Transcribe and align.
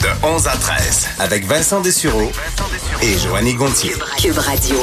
De 0.00 0.26
11 0.26 0.46
à 0.48 0.56
13, 0.56 1.08
avec 1.18 1.46
Vincent 1.46 1.80
Dessureau 1.80 2.30
et 3.02 3.18
Joanny 3.18 3.54
Gontier. 3.54 3.94
Cube 4.18 4.38
Radio. 4.38 4.76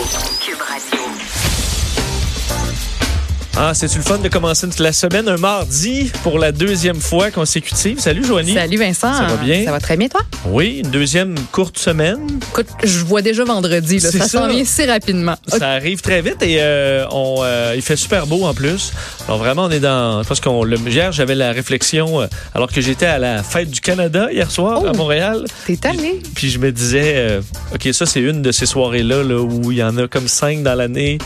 Ah, 3.55 3.73
c'est-tu 3.75 3.97
le 3.99 4.03
fun 4.03 4.17
de 4.17 4.27
commencer 4.29 4.65
la 4.79 4.91
semaine 4.91 5.27
un 5.29 5.37
mardi 5.37 6.11
pour 6.23 6.39
la 6.39 6.51
deuxième 6.51 6.99
fois 6.99 7.29
consécutive? 7.29 7.99
Salut, 7.99 8.25
Joanie. 8.25 8.55
Salut, 8.55 8.77
Vincent. 8.77 9.13
Ça 9.13 9.25
va 9.27 9.35
bien? 9.37 9.63
Ça 9.63 9.71
va 9.71 9.79
très 9.79 9.95
bien, 9.95 10.07
toi? 10.07 10.21
Oui, 10.47 10.81
une 10.83 10.89
deuxième 10.89 11.35
courte 11.51 11.77
semaine. 11.77 12.17
Écoute, 12.51 12.65
je 12.83 12.97
vois 13.05 13.21
déjà 13.21 13.43
vendredi. 13.43 13.99
Là. 13.99 14.09
Ça 14.11 14.27
s'en 14.27 14.47
vient 14.47 14.65
si 14.65 14.83
rapidement. 14.85 15.35
Ça 15.47 15.69
arrive 15.69 16.01
très 16.01 16.23
vite 16.23 16.41
et 16.41 16.57
euh, 16.61 17.05
on, 17.11 17.41
euh, 17.43 17.73
il 17.75 17.83
fait 17.83 17.95
super 17.95 18.25
beau 18.25 18.43
en 18.43 18.55
plus. 18.55 18.91
Alors 19.27 19.37
vraiment, 19.37 19.65
on 19.65 19.69
est 19.71 19.79
dans... 19.79 20.23
Parce 20.25 20.39
qu'on 20.39 20.63
le- 20.63 20.77
hier, 20.89 21.11
j'avais 21.11 21.35
la 21.35 21.51
réflexion, 21.51 22.21
euh, 22.21 22.27
alors 22.55 22.71
que 22.71 22.81
j'étais 22.81 23.05
à 23.05 23.19
la 23.19 23.43
fête 23.43 23.69
du 23.69 23.81
Canada 23.81 24.29
hier 24.31 24.49
soir 24.49 24.81
Oh. 24.83 24.87
à 24.87 24.93
Montréal. 24.93 25.45
T'es 25.67 25.77
allé? 25.85 26.21
Puis 26.33 26.49
je 26.49 26.57
me 26.57 26.71
disais, 26.71 27.39
OK, 27.71 27.87
ça, 27.93 28.07
c'est 28.07 28.19
une 28.21 28.41
de 28.41 28.51
ces 28.51 28.65
soirées-là 28.65 29.21
là, 29.23 29.39
où 29.39 29.71
il 29.71 29.77
y 29.77 29.83
en 29.83 29.95
a 29.97 30.07
comme 30.07 30.27
cinq 30.27 30.63
dans 30.63 30.73
l'année 30.73 31.19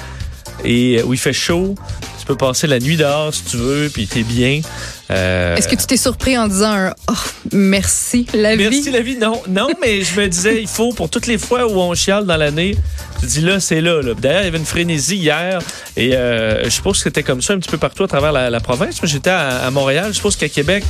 et 0.63 0.99
euh, 0.99 1.03
où 1.05 1.13
il 1.13 1.19
fait 1.19 1.33
chaud. 1.33 1.75
Tu 2.19 2.25
peux 2.25 2.35
passer 2.35 2.67
la 2.67 2.79
nuit 2.79 2.97
dehors 2.97 3.33
si 3.33 3.43
tu 3.43 3.55
veux, 3.57 3.89
puis 3.89 4.05
t'es 4.05 4.23
bien. 4.23 4.59
Euh, 5.11 5.55
Est-ce 5.55 5.67
que 5.69 5.75
tu 5.75 5.85
t'es 5.85 5.95
surpris 5.95 6.37
en 6.37 6.49
disant 6.49 6.71
un 6.73 6.93
Oh, 7.09 7.13
merci, 7.53 8.27
la 8.33 8.55
Merci 8.57 8.81
vie? 8.81 8.91
la 8.91 8.99
vie. 9.01 9.15
Non, 9.17 9.41
non, 9.47 9.69
mais 9.81 10.01
je 10.03 10.19
me 10.19 10.27
disais, 10.27 10.61
il 10.61 10.67
faut 10.67 10.91
pour 10.91 11.09
toutes 11.09 11.27
les 11.27 11.37
fois 11.37 11.65
où 11.67 11.79
on 11.79 11.93
chiale 11.95 12.25
dans 12.25 12.35
l'année, 12.35 12.75
je 13.21 13.27
dis 13.27 13.39
là, 13.41 13.61
c'est 13.61 13.79
là. 13.79 14.01
là. 14.01 14.13
D'ailleurs, 14.13 14.41
il 14.41 14.45
y 14.45 14.47
avait 14.49 14.57
une 14.57 14.65
frénésie 14.65 15.15
hier 15.15 15.59
et 15.95 16.15
euh, 16.15 16.65
je 16.65 16.69
suppose 16.69 16.97
que 16.97 17.03
c'était 17.03 17.23
comme 17.23 17.41
ça 17.41 17.53
un 17.53 17.59
petit 17.59 17.69
peu 17.69 17.77
partout 17.77 18.03
à 18.03 18.07
travers 18.09 18.33
la, 18.33 18.49
la 18.49 18.59
province. 18.59 18.99
J'étais 19.03 19.29
à, 19.29 19.59
à 19.65 19.71
Montréal. 19.71 20.07
Je 20.09 20.15
suppose 20.17 20.35
qu'à 20.35 20.49
Québec, 20.49 20.83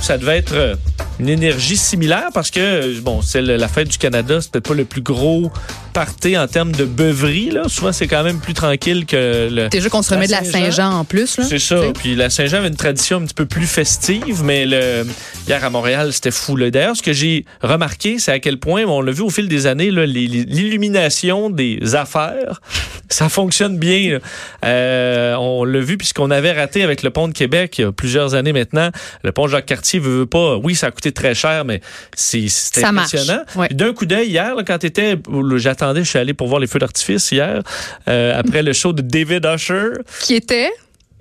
ça 0.00 0.18
devait 0.18 0.38
être 0.38 0.54
euh, 0.54 0.74
une 1.20 1.28
énergie 1.28 1.76
similaire 1.76 2.28
parce 2.32 2.50
que, 2.50 2.60
euh, 2.60 3.00
bon, 3.02 3.22
c'est 3.22 3.42
la 3.42 3.68
fête 3.68 3.88
du 3.88 3.98
Canada, 3.98 4.40
c'est 4.40 4.50
peut-être 4.52 4.68
pas 4.68 4.74
le 4.74 4.84
plus 4.84 5.02
gros 5.02 5.50
party 5.92 6.38
en 6.38 6.46
termes 6.46 6.72
de 6.72 6.84
beuverie. 6.84 7.50
Là. 7.50 7.62
Souvent, 7.68 7.92
c'est 7.92 8.06
quand 8.06 8.22
même 8.22 8.38
plus 8.38 8.54
tranquille 8.54 9.04
que 9.06 9.48
le. 9.50 9.68
Déjà 9.68 9.88
qu'on 9.88 10.02
se 10.02 10.14
remet 10.14 10.26
de 10.26 10.32
la 10.32 10.44
Saint-Jean 10.44 10.92
en 10.92 11.04
plus. 11.04 11.38
Là. 11.38 11.44
C'est 11.48 11.58
ça. 11.58 11.80
Puis 11.94 12.14
la 12.14 12.30
Saint-Jean 12.30 12.58
avait 12.58 12.68
une 12.68 12.76
tradition 12.76 13.18
un 13.18 13.24
petit 13.24 13.34
peu 13.34 13.46
plus 13.46 13.66
festive, 13.66 14.42
mais 14.44 14.64
le, 14.64 15.06
hier 15.48 15.64
à 15.64 15.70
Montréal, 15.70 16.12
c'était 16.12 16.30
fou. 16.30 16.56
là. 16.56 16.70
D'ailleurs, 16.70 16.96
ce 16.96 17.02
que 17.02 17.12
j'ai 17.12 17.44
remarqué, 17.62 18.18
c'est 18.18 18.32
à 18.32 18.38
quel 18.38 18.58
point, 18.58 18.84
on 18.84 19.00
l'a 19.00 19.12
vu 19.12 19.22
au 19.22 19.30
fil 19.30 19.48
des 19.48 19.66
années, 19.66 19.90
là, 19.90 20.06
l'illumination 20.06 21.50
des 21.50 21.94
affaires, 21.94 22.60
ça 23.08 23.28
fonctionne 23.28 23.78
bien. 23.78 24.18
Euh, 24.64 25.34
on 25.34 25.64
l'a 25.64 25.80
vu 25.80 25.96
puisqu'on 25.96 26.30
avait 26.30 26.52
raté 26.52 26.82
avec 26.82 27.02
le 27.02 27.10
pont 27.10 27.28
de 27.28 27.32
Québec 27.32 27.78
il 27.78 27.82
y 27.82 27.84
a 27.84 27.92
plusieurs 27.92 28.34
années 28.34 28.52
maintenant. 28.52 28.90
Le 29.24 29.32
pont 29.32 29.48
Jacques-Cartier 29.48 29.87
veut, 29.96 30.18
veut 30.18 30.26
pas. 30.26 30.56
Oui, 30.58 30.74
ça 30.74 30.88
a 30.88 30.90
coûté 30.90 31.10
très 31.12 31.34
cher, 31.34 31.64
mais 31.64 31.80
c'est 32.14 32.46
impressionnant. 32.84 33.42
Ouais. 33.56 33.68
D'un 33.68 33.94
coup 33.94 34.04
d'œil, 34.04 34.28
hier, 34.28 34.54
là, 34.54 34.62
quand 34.62 34.76
t'étais, 34.78 35.16
j'attendais, 35.56 36.04
je 36.04 36.10
suis 36.10 36.18
allé 36.18 36.34
pour 36.34 36.48
voir 36.48 36.60
les 36.60 36.66
feux 36.66 36.78
d'artifice 36.78 37.32
hier, 37.32 37.62
euh, 38.08 38.38
après 38.38 38.62
le 38.62 38.74
show 38.74 38.92
de 38.92 39.00
David 39.00 39.46
Usher, 39.46 39.92
Qui 40.20 40.34
était? 40.34 40.70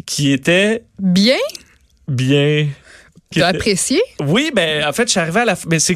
Qui 0.05 0.33
était 0.33 0.83
bien, 0.99 1.37
bien. 2.07 2.67
tu 3.31 3.41
as 3.41 3.47
apprécié? 3.47 4.01
Oui, 4.19 4.51
ben 4.53 4.85
en 4.85 4.91
fait, 4.93 5.03
je 5.07 5.11
suis 5.11 5.19
arrivé 5.19 5.39
à 5.41 5.45
la. 5.45 5.55
Mais 5.69 5.79
c'est 5.79 5.95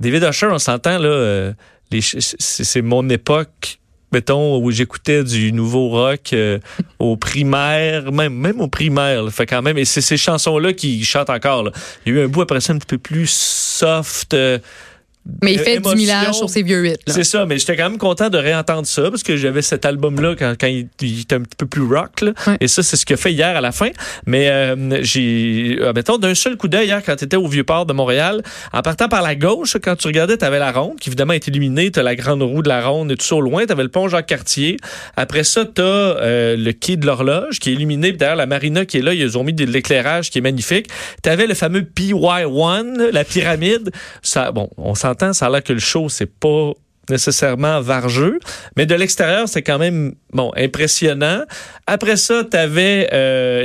David 0.00 0.24
Usher, 0.24 0.48
on 0.50 0.58
s'entend 0.58 0.98
là. 0.98 1.08
euh, 1.08 1.52
les 1.90 2.00
c'est 2.02 2.82
mon 2.82 3.08
époque. 3.08 3.78
Mettons, 4.14 4.58
où 4.62 4.70
j'écoutais 4.70 5.24
du 5.24 5.52
nouveau 5.52 5.88
rock 5.88 6.32
euh, 6.32 6.60
au 7.00 7.16
primaire, 7.16 8.12
même, 8.12 8.32
même 8.32 8.60
au 8.60 8.68
primaire. 8.68 9.28
fait 9.32 9.44
quand 9.44 9.60
même, 9.60 9.76
et 9.76 9.84
c'est 9.84 10.00
ces 10.00 10.16
chansons-là 10.16 10.72
qui 10.72 11.04
chantent 11.04 11.30
encore. 11.30 11.72
Il 12.06 12.14
y 12.14 12.16
a 12.16 12.20
eu 12.20 12.24
un 12.24 12.28
bout 12.28 12.42
après 12.42 12.60
ça 12.60 12.72
un 12.74 12.78
petit 12.78 12.86
peu 12.86 12.98
plus 12.98 13.28
soft. 13.28 14.34
euh, 14.34 14.60
Mais 15.42 15.54
il 15.54 15.60
Euh, 15.60 15.64
fait 15.64 15.74
émotion. 15.76 15.92
du 15.94 16.00
millage 16.02 16.34
sur 16.34 16.50
ses 16.50 16.62
vieux 16.62 16.86
hits. 16.86 16.96
c'est 17.06 17.24
ça, 17.24 17.46
mais 17.46 17.58
j'étais 17.58 17.76
quand 17.76 17.88
même 17.88 17.98
content 17.98 18.28
de 18.28 18.36
réentendre 18.38 18.86
ça 18.86 19.10
parce 19.10 19.22
que 19.22 19.36
j'avais 19.36 19.62
cet 19.62 19.84
album-là 19.86 20.34
quand, 20.38 20.54
quand 20.60 20.66
il, 20.66 20.88
il 21.00 21.20
était 21.20 21.36
un 21.36 21.40
petit 21.40 21.56
peu 21.56 21.66
plus 21.66 21.82
rock. 21.82 22.20
là. 22.20 22.32
Ouais. 22.46 22.56
Et 22.60 22.68
ça, 22.68 22.82
c'est 22.82 22.96
ce 22.96 23.06
qu'il 23.06 23.14
a 23.14 23.16
fait 23.16 23.32
hier 23.32 23.56
à 23.56 23.60
la 23.60 23.72
fin. 23.72 23.88
Mais 24.26 24.48
euh, 24.50 25.02
j'ai, 25.02 25.78
euh, 25.80 25.92
mettons, 25.94 26.18
d'un 26.18 26.34
seul 26.34 26.56
coup 26.56 26.68
d'œil 26.68 26.86
hier 26.88 27.02
quand 27.04 27.16
tu 27.16 27.24
étais 27.24 27.36
au 27.36 27.46
Vieux-Port 27.48 27.86
de 27.86 27.92
Montréal, 27.94 28.42
en 28.72 28.82
partant 28.82 29.08
par 29.08 29.22
la 29.22 29.34
gauche, 29.34 29.76
quand 29.82 29.96
tu 29.96 30.06
regardais, 30.08 30.36
tu 30.36 30.44
avais 30.44 30.58
la 30.58 30.72
ronde 30.72 30.98
qui 31.00 31.08
évidemment 31.08 31.32
est 31.32 31.46
illuminée. 31.46 31.90
Tu 31.90 31.98
as 32.00 32.02
la 32.02 32.16
grande 32.16 32.42
roue 32.42 32.62
de 32.62 32.68
la 32.68 32.86
ronde 32.86 33.10
et 33.10 33.16
tout 33.16 33.24
ça 33.24 33.36
au 33.36 33.40
loin. 33.40 33.64
Tu 33.66 33.72
avais 33.72 33.82
le 33.82 33.88
pont 33.88 34.08
Jacques-Cartier. 34.08 34.76
Après 35.16 35.44
ça, 35.44 35.64
tu 35.64 35.80
as 35.80 36.16
le 36.56 36.70
quai 36.72 36.96
de 36.96 37.06
l'horloge 37.06 37.60
qui 37.60 37.70
est 37.70 37.72
illuminé. 37.72 38.12
D'ailleurs, 38.12 38.36
la 38.36 38.46
marina 38.46 38.84
qui 38.84 38.98
est 38.98 39.02
là, 39.02 39.14
ils 39.14 39.38
ont 39.38 39.44
mis 39.44 39.52
de 39.54 39.64
l'éclairage 39.64 40.30
qui 40.30 40.38
est 40.38 40.42
magnifique. 40.42 40.88
Tu 41.22 41.30
avais 41.30 41.46
le 41.46 41.54
fameux 41.54 41.82
PY1, 41.82 43.10
la 43.10 43.24
pyramide. 43.24 43.90
Ça, 44.22 44.52
bon, 44.52 44.68
on 44.76 44.94
s'entend, 45.14 45.32
ça 45.32 45.46
a 45.46 45.50
l'air 45.50 45.62
que 45.62 45.72
le 45.72 45.78
show, 45.78 46.08
c'est 46.08 46.26
pas 46.26 46.72
nécessairement 47.10 47.80
vargeux, 47.80 48.38
mais 48.76 48.86
de 48.86 48.94
l'extérieur, 48.94 49.48
c'est 49.48 49.62
quand 49.62 49.78
même 49.78 50.14
bon 50.32 50.52
impressionnant. 50.56 51.42
Après 51.86 52.16
ça, 52.16 52.42
tu 52.48 52.56
avais 52.56 53.08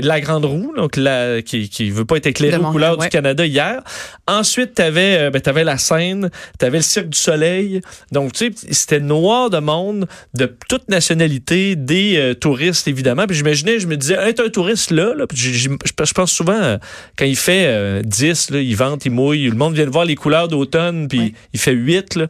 la 0.01 0.22
grande 0.22 0.45
roue, 0.45 0.73
donc 0.75 0.95
la, 0.95 1.41
qui 1.41 1.69
qui 1.69 1.89
veut 1.89 2.05
pas 2.05 2.17
être 2.17 2.27
éclairée 2.27 2.57
aux 2.57 2.72
couleurs 2.72 2.97
ouais. 2.97 3.05
du 3.05 3.09
Canada 3.09 3.45
hier. 3.45 3.81
Ensuite, 4.27 4.75
tu 4.75 4.81
avais 4.81 5.29
ben, 5.31 5.41
t'avais 5.41 5.63
la 5.63 5.77
scène, 5.77 6.29
tu 6.59 6.66
avais 6.66 6.77
le 6.77 6.83
cirque 6.83 7.09
du 7.09 7.17
soleil. 7.17 7.81
Donc 8.11 8.33
tu 8.33 8.47
sais, 8.47 8.67
c'était 8.72 9.00
noir 9.00 9.50
de 9.50 9.59
monde 9.59 10.07
de 10.33 10.45
toute 10.67 10.89
nationalité, 10.89 11.75
des 11.75 12.17
euh, 12.17 12.33
touristes 12.33 12.88
évidemment. 12.88 13.25
Puis 13.27 13.38
j'imaginais, 13.38 13.79
je 13.79 13.88
me 13.88 13.97
disais, 13.97 14.16
être 14.16 14.44
un 14.45 14.50
touriste 14.50 14.91
là, 14.91 15.13
là 15.16 15.27
puis 15.27 15.38
je 15.38 16.13
pense 16.13 16.31
souvent 16.31 16.53
euh, 16.53 16.77
quand 17.17 17.25
il 17.25 17.35
fait 17.35 17.66
euh, 17.67 18.01
10 18.03 18.51
là, 18.51 18.59
il 18.59 18.75
vente, 18.75 19.06
il 19.06 19.11
mouille, 19.11 19.47
le 19.50 19.56
monde 19.56 19.73
vient 19.73 19.85
de 19.85 19.91
voir 19.91 20.06
les 20.06 20.16
couleurs 20.16 20.47
d'automne, 20.47 21.07
puis 21.07 21.19
Ouais. 21.19 21.33
il 21.53 21.59
fait 21.59 21.73
8 21.73 22.16
là. 22.16 22.27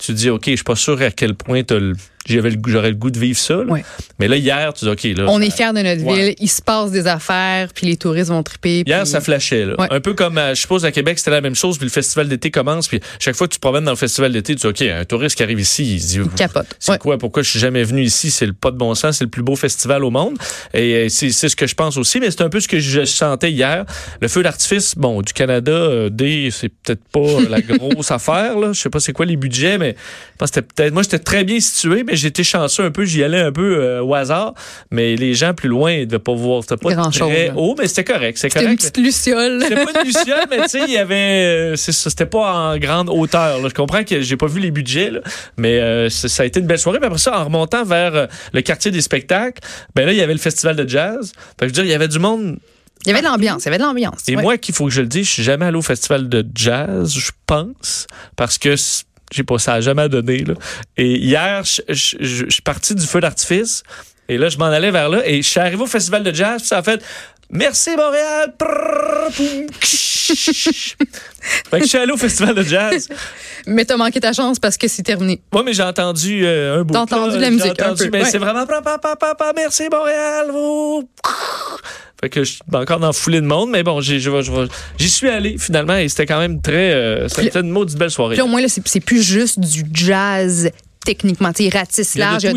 Tu 0.00 0.12
dis, 0.14 0.30
OK, 0.30 0.44
je 0.46 0.54
suis 0.56 0.64
pas 0.64 0.74
sûr 0.76 1.00
à 1.02 1.10
quel 1.10 1.34
point 1.34 1.62
t'as 1.62 1.78
le- 1.78 1.94
j'aurais 2.28 2.50
le 2.90 2.94
goût 2.96 3.10
de 3.10 3.18
vivre 3.18 3.38
ça. 3.38 3.54
là. 3.56 3.64
Ouais. 3.64 3.84
Mais 4.18 4.28
là, 4.28 4.36
hier, 4.36 4.72
tu 4.74 4.84
dis, 4.84 4.90
OK, 4.90 5.02
là. 5.16 5.24
On 5.28 5.38
ça- 5.38 5.44
est 5.44 5.50
fiers 5.50 5.72
de 5.72 5.80
notre 5.82 6.04
Ouais. 6.04 6.24
ville. 6.26 6.34
Il 6.38 6.48
se 6.48 6.62
passe 6.62 6.90
des 6.90 7.06
affaires, 7.06 7.68
puis 7.74 7.86
les 7.86 7.96
touristes 7.96 8.28
vont 8.30 8.42
triper. 8.42 8.82
Hier, 8.86 9.02
puis- 9.02 9.10
ça 9.10 9.20
flashait. 9.20 9.64
Là. 9.64 9.74
Ouais. 9.78 9.86
Un 9.90 10.00
peu 10.00 10.14
comme, 10.14 10.38
euh, 10.38 10.54
je 10.54 10.60
suppose, 10.60 10.84
à 10.84 10.92
Québec, 10.92 11.18
c'était 11.18 11.30
la 11.30 11.40
même 11.40 11.54
chose. 11.54 11.76
Puis 11.78 11.86
le 11.86 11.90
festival 11.92 12.28
d'été 12.28 12.50
commence. 12.50 12.88
Puis 12.88 13.00
chaque 13.18 13.34
fois 13.36 13.46
que 13.46 13.52
tu 13.52 13.58
te 13.58 13.62
promènes 13.66 13.84
dans 13.84 13.90
le 13.92 13.96
festival 13.96 14.32
d'été, 14.32 14.54
tu 14.54 14.60
dis, 14.60 14.66
OK, 14.66 14.82
un 14.82 15.04
touriste 15.04 15.36
qui 15.36 15.42
arrive 15.42 15.60
ici, 15.60 15.94
il 15.94 16.00
se 16.00 16.06
dit, 16.08 16.20
Il 16.22 16.28
capote. 16.30 16.66
c'est 16.78 16.92
Ouais. 16.92 16.98
quoi? 16.98 17.18
Pourquoi 17.18 17.42
je 17.42 17.50
suis 17.50 17.60
jamais 17.60 17.82
venu 17.84 18.02
ici? 18.02 18.30
C'est 18.30 18.46
le 18.46 18.52
pas 18.52 18.70
de 18.70 18.76
bon 18.76 18.94
sens. 18.94 19.18
C'est 19.18 19.24
le 19.24 19.30
plus 19.30 19.42
beau 19.42 19.56
festival 19.56 20.04
au 20.04 20.10
monde. 20.10 20.36
Et 20.74 20.94
euh, 20.94 21.08
c'est 21.08 21.30
c'est 21.30 21.48
ce 21.48 21.56
que 21.56 21.66
je 21.66 21.74
pense 21.74 21.96
aussi. 21.96 22.20
Mais 22.20 22.30
c'est 22.30 22.42
un 22.42 22.48
peu 22.48 22.60
ce 22.60 22.68
que 22.68 22.78
je 22.78 23.04
sentais 23.04 23.50
hier. 23.50 23.84
Le 24.20 24.28
feu 24.28 24.42
d'artifice, 24.42 24.94
bon, 24.96 25.22
du 25.22 25.32
Canada, 25.32 25.72
euh, 25.72 26.10
des, 26.10 26.50
c'est 26.50 26.68
peut-être 26.68 27.02
pas 27.12 27.40
la 27.48 27.60
grosse 27.78 28.10
affaire. 28.10 28.58
Là. 28.58 28.72
Je 28.72 28.80
sais 28.80 28.90
pas 28.90 29.00
c'est 29.00 29.12
quoi 29.12 29.26
les 29.26 29.36
budgets, 29.36 29.78
mais 29.78 29.96
je 29.98 30.36
pense 30.38 30.50
que 30.50 30.56
c'était 30.56 30.66
peut-être. 30.74 30.92
Moi, 30.92 31.02
j'étais 31.02 31.18
très 31.18 31.44
bien 31.44 31.58
situé, 31.60 32.04
mais 32.04 32.16
j'étais 32.20 32.44
chanceux 32.44 32.84
un 32.84 32.90
peu. 32.90 33.04
J'y 33.04 33.24
allais 33.24 33.40
un 33.40 33.52
peu 33.52 33.78
euh, 33.82 34.02
au 34.02 34.14
hasard. 34.14 34.54
Mais 34.90 35.16
les 35.16 35.34
gens 35.34 35.54
plus 35.54 35.68
loin, 35.68 36.04
devaient 36.04 36.18
pas 36.18 36.34
voir. 36.34 36.62
C'était 36.62 36.76
pas 36.76 36.92
Grand-chose, 36.94 37.28
très 37.28 37.50
haut, 37.56 37.74
mais 37.78 37.88
c'était 37.88 38.04
correct. 38.04 38.38
C'est 38.38 38.50
C'était 38.52 38.64
une 38.66 38.76
petite 38.76 38.96
luciole. 38.98 39.60
C'était 39.62 39.84
pas 39.84 40.00
une 40.00 40.06
luciole, 40.06 40.44
mais 40.50 40.62
tu 40.62 40.68
sais, 40.68 40.80
il 40.86 40.92
y 40.92 40.98
avait. 40.98 41.72
euh, 41.72 41.76
C'était 41.76 42.26
pas 42.26 42.52
en 42.52 42.78
grande 42.78 43.08
hauteur. 43.10 43.60
là. 43.60 43.68
Je 43.68 43.74
comprends 43.74 44.04
que 44.04 44.20
j'ai 44.20 44.36
pas 44.36 44.46
vu 44.46 44.60
les 44.60 44.70
budgets, 44.70 45.10
là, 45.10 45.20
mais 45.56 45.80
euh, 45.80 46.08
ça 46.10 46.42
a 46.42 46.46
été 46.46 46.60
une 46.60 46.66
belle 46.66 46.78
soirée. 46.78 46.98
Puis 46.98 47.06
après 47.06 47.18
ça, 47.18 47.40
en 47.40 47.44
remontant 47.44 47.84
vers 47.84 48.28
le 48.52 48.60
quartier 48.62 48.90
des 48.90 49.00
spectacles, 49.00 49.60
ben 49.94 50.06
là, 50.06 50.12
il 50.12 50.18
y 50.18 50.22
avait 50.22 50.32
le 50.34 50.38
festival 50.38 50.76
de 50.76 50.88
jazz. 50.88 51.32
Fait 51.58 51.66
que 51.66 51.66
je 51.66 51.66
veux 51.68 51.72
dire, 51.72 51.84
il 51.84 51.90
y 51.90 51.94
avait 51.94 52.08
du 52.08 52.18
monde. 52.18 52.58
Il 53.06 53.08
y 53.08 53.12
avait 53.12 53.22
de 53.22 53.26
l'ambiance. 53.26 53.62
Il 53.62 53.66
y 53.66 53.68
avait 53.68 53.78
de 53.78 53.82
l'ambiance. 53.82 54.28
Et 54.28 54.36
ouais. 54.36 54.42
moi, 54.42 54.58
qu'il 54.58 54.74
faut 54.74 54.84
que 54.84 54.90
je 54.90 55.00
le 55.00 55.06
dise, 55.06 55.26
je 55.26 55.30
suis 55.30 55.42
jamais 55.42 55.64
allé 55.64 55.76
au 55.78 55.82
festival 55.82 56.28
de 56.28 56.46
jazz, 56.54 57.14
je 57.16 57.30
pense, 57.46 58.06
parce 58.36 58.58
que 58.58 58.74
j'ai 59.32 59.44
pas 59.44 59.58
ça 59.58 59.74
a 59.74 59.80
jamais 59.80 60.08
donné. 60.08 60.38
Là. 60.38 60.54
Et 60.96 61.18
hier, 61.18 61.62
je, 61.64 62.46
suis 62.48 62.62
parti 62.62 62.94
du 62.94 63.06
feu 63.06 63.20
d'artifice. 63.20 63.82
Et 64.28 64.38
là, 64.38 64.48
je 64.48 64.58
m'en 64.58 64.66
allais 64.66 64.90
vers 64.90 65.08
là. 65.08 65.22
Et 65.24 65.42
je 65.42 65.48
suis 65.48 65.60
arrivé 65.60 65.82
au 65.82 65.86
festival 65.86 66.22
de 66.22 66.32
jazz. 66.32 66.60
Puis 66.60 66.68
ça 66.68 66.78
a 66.78 66.82
fait 66.82 67.02
Merci 67.50 67.90
Montréal. 67.96 68.54
Fait 71.70 71.78
que 71.78 71.84
je 71.84 71.88
suis 71.88 71.98
allé 71.98 72.12
au 72.12 72.16
festival 72.16 72.54
de 72.54 72.62
jazz. 72.62 73.08
Mais 73.66 73.84
t'as 73.84 73.96
manqué 73.96 74.20
ta 74.20 74.32
chance 74.32 74.60
parce 74.60 74.76
que 74.76 74.86
c'est 74.86 75.02
terminé. 75.02 75.40
Moi, 75.52 75.64
mais 75.64 75.72
j'ai 75.72 75.82
entendu 75.82 76.44
euh, 76.44 76.80
un 76.80 76.82
bout. 76.84 76.94
T'as 76.94 77.00
entendu 77.00 77.34
là. 77.34 77.40
la 77.40 77.50
musique 77.50 77.80
un 77.80 77.86
entendu, 77.86 78.04
peu, 78.04 78.10
Mais 78.12 78.22
ouais. 78.22 78.30
c'est 78.30 78.38
vraiment 78.38 78.64
merci 79.56 79.88
Montréal. 79.90 80.50
Vous. 80.52 81.08
Fait 82.20 82.28
que 82.28 82.44
je 82.44 82.52
suis 82.52 82.60
encore 82.72 83.00
dans 83.00 83.08
la 83.08 83.12
foulée 83.12 83.40
de 83.40 83.46
monde, 83.46 83.70
mais 83.70 83.82
bon, 83.82 84.00
j'y 84.00 84.20
suis 85.08 85.28
allé 85.28 85.56
finalement 85.58 85.96
et 85.96 86.08
c'était 86.08 86.26
quand 86.26 86.38
même 86.38 86.60
très. 86.60 86.92
Euh, 86.92 87.28
c'était 87.28 87.60
une 87.60 87.70
maudite 87.70 87.98
belle 87.98 88.10
soirée. 88.10 88.34
Puis 88.34 88.42
au 88.42 88.46
moins, 88.46 88.60
là, 88.60 88.68
c'est 88.68 88.86
c'est 88.86 89.00
plus 89.00 89.22
juste 89.22 89.58
du 89.58 89.84
jazz 89.92 90.70
techniquement. 91.04 91.50
Il 91.58 91.70
de 91.70 92.20
large, 92.20 92.42
il 92.42 92.46
y 92.46 92.48
a 92.50 92.52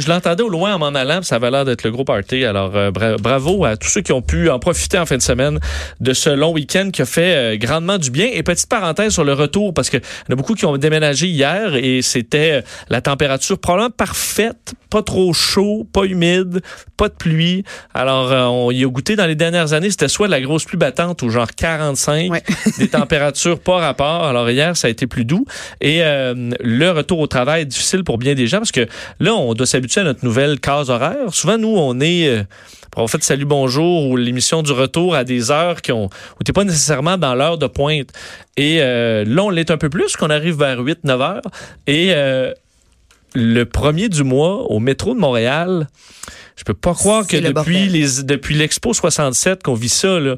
Je 0.00 0.08
l'entendais 0.08 0.42
au 0.42 0.48
loin 0.48 0.74
en 0.74 0.78
m'en 0.78 0.86
allant, 0.88 1.22
ça 1.22 1.36
avait 1.36 1.50
l'air 1.50 1.64
d'être 1.64 1.84
le 1.84 1.90
gros 1.90 2.04
party. 2.04 2.44
Alors, 2.44 2.74
euh, 2.76 2.90
bra- 2.90 3.16
bravo 3.16 3.64
à 3.64 3.76
tous 3.76 3.88
ceux 3.88 4.00
qui 4.00 4.12
ont 4.12 4.22
pu 4.22 4.50
en 4.50 4.58
profiter 4.58 4.98
en 4.98 5.06
fin 5.06 5.16
de 5.16 5.22
semaine 5.22 5.58
de 6.00 6.12
ce 6.12 6.30
long 6.30 6.52
week-end 6.52 6.90
qui 6.92 7.02
a 7.02 7.06
fait 7.06 7.34
euh, 7.34 7.56
grandement 7.56 7.98
du 7.98 8.10
bien. 8.10 8.28
Et 8.32 8.42
petite 8.42 8.68
parenthèse 8.68 9.12
sur 9.12 9.24
le 9.24 9.32
retour, 9.32 9.72
parce 9.74 9.90
qu'il 9.90 10.00
y 10.00 10.30
en 10.30 10.34
a 10.34 10.36
beaucoup 10.36 10.54
qui 10.54 10.64
ont 10.66 10.76
déménagé 10.76 11.26
hier 11.28 11.74
et 11.76 12.02
c'était 12.02 12.50
euh, 12.52 12.62
la 12.88 13.00
température 13.00 13.58
probablement 13.58 13.90
parfaite, 13.90 14.74
pas 14.90 15.02
trop 15.02 15.32
chaud, 15.32 15.86
pas 15.92 16.04
humide, 16.04 16.60
pas 16.96 17.08
de 17.08 17.14
pluie. 17.14 17.64
Alors, 17.94 18.32
euh, 18.32 18.44
on 18.46 18.70
y 18.70 18.84
a 18.84 18.88
goûté 18.88 19.16
dans 19.16 19.26
les 19.26 19.36
dernières 19.36 19.72
années, 19.72 19.90
c'était 19.90 20.08
soit 20.08 20.26
de 20.26 20.32
la 20.32 20.40
grosse 20.40 20.64
pluie 20.64 20.78
battante 20.78 21.22
ou 21.22 21.30
genre 21.30 21.48
45, 21.56 22.30
Ouais. 22.30 22.42
des 22.78 22.88
températures 22.88 23.58
pas 23.60 23.76
rapport. 23.78 24.24
Alors, 24.24 24.48
hier, 24.50 24.76
ça 24.76 24.88
a 24.88 24.90
été 24.90 25.06
plus 25.06 25.24
doux. 25.24 25.44
Et 25.80 26.02
euh, 26.02 26.50
le 26.60 26.90
retour 26.90 27.18
au 27.20 27.26
travail 27.26 27.37
est 27.46 27.64
difficile 27.64 28.04
pour 28.04 28.18
bien 28.18 28.34
des 28.34 28.46
gens 28.46 28.58
parce 28.58 28.72
que 28.72 28.86
là, 29.20 29.34
on 29.34 29.54
doit 29.54 29.66
s'habituer 29.66 30.00
à 30.00 30.04
notre 30.04 30.24
nouvelle 30.24 30.60
case 30.60 30.90
horaire. 30.90 31.32
Souvent, 31.32 31.58
nous, 31.58 31.74
on 31.76 32.00
est... 32.00 32.28
euh, 32.28 32.42
on 32.96 33.06
fait 33.06 33.22
Salut 33.22 33.44
Bonjour 33.44 34.08
ou 34.08 34.16
l'émission 34.16 34.62
du 34.62 34.72
retour 34.72 35.14
à 35.14 35.22
des 35.22 35.50
heures 35.50 35.82
qui 35.82 35.92
ont, 35.92 36.06
où 36.06 36.44
tu 36.44 36.52
pas 36.52 36.64
nécessairement 36.64 37.16
dans 37.16 37.34
l'heure 37.34 37.56
de 37.56 37.66
pointe. 37.68 38.08
Et 38.56 38.78
euh, 38.80 39.24
là, 39.24 39.44
on 39.44 39.50
l'est 39.50 39.70
un 39.70 39.76
peu 39.76 39.88
plus, 39.88 40.16
qu'on 40.16 40.30
arrive 40.30 40.58
vers 40.58 40.82
8-9 40.82 41.20
heures. 41.20 41.42
Et 41.86 42.08
euh, 42.10 42.52
le 43.34 43.64
premier 43.64 44.08
du 44.08 44.24
mois, 44.24 44.64
au 44.70 44.80
métro 44.80 45.14
de 45.14 45.20
Montréal, 45.20 45.86
je 46.56 46.64
peux 46.64 46.74
pas 46.74 46.92
croire 46.92 47.24
que 47.24 47.36
le 47.36 47.52
depuis 47.52 47.54
bordel. 47.54 47.92
les 47.92 48.22
depuis 48.24 48.56
l'Expo 48.56 48.92
67 48.92 49.62
qu'on 49.62 49.74
vit 49.74 49.88
ça, 49.88 50.18
là, 50.18 50.36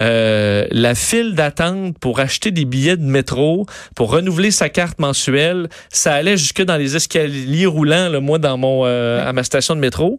euh, 0.00 0.66
la 0.70 0.94
file 0.94 1.34
d'attente 1.34 1.98
pour 1.98 2.20
acheter 2.20 2.50
des 2.50 2.64
billets 2.64 2.96
de 2.96 3.04
métro, 3.04 3.66
pour 3.94 4.10
renouveler 4.10 4.50
sa 4.50 4.68
carte 4.68 4.98
mensuelle, 4.98 5.68
ça 5.88 6.14
allait 6.14 6.36
jusque 6.36 6.62
dans 6.62 6.76
les 6.76 6.96
escaliers 6.96 7.66
roulants, 7.66 8.08
là, 8.08 8.20
moi, 8.20 8.38
dans 8.38 8.58
mon 8.58 8.82
euh, 8.84 9.26
à 9.26 9.32
ma 9.32 9.44
station 9.44 9.74
de 9.74 9.80
métro. 9.80 10.18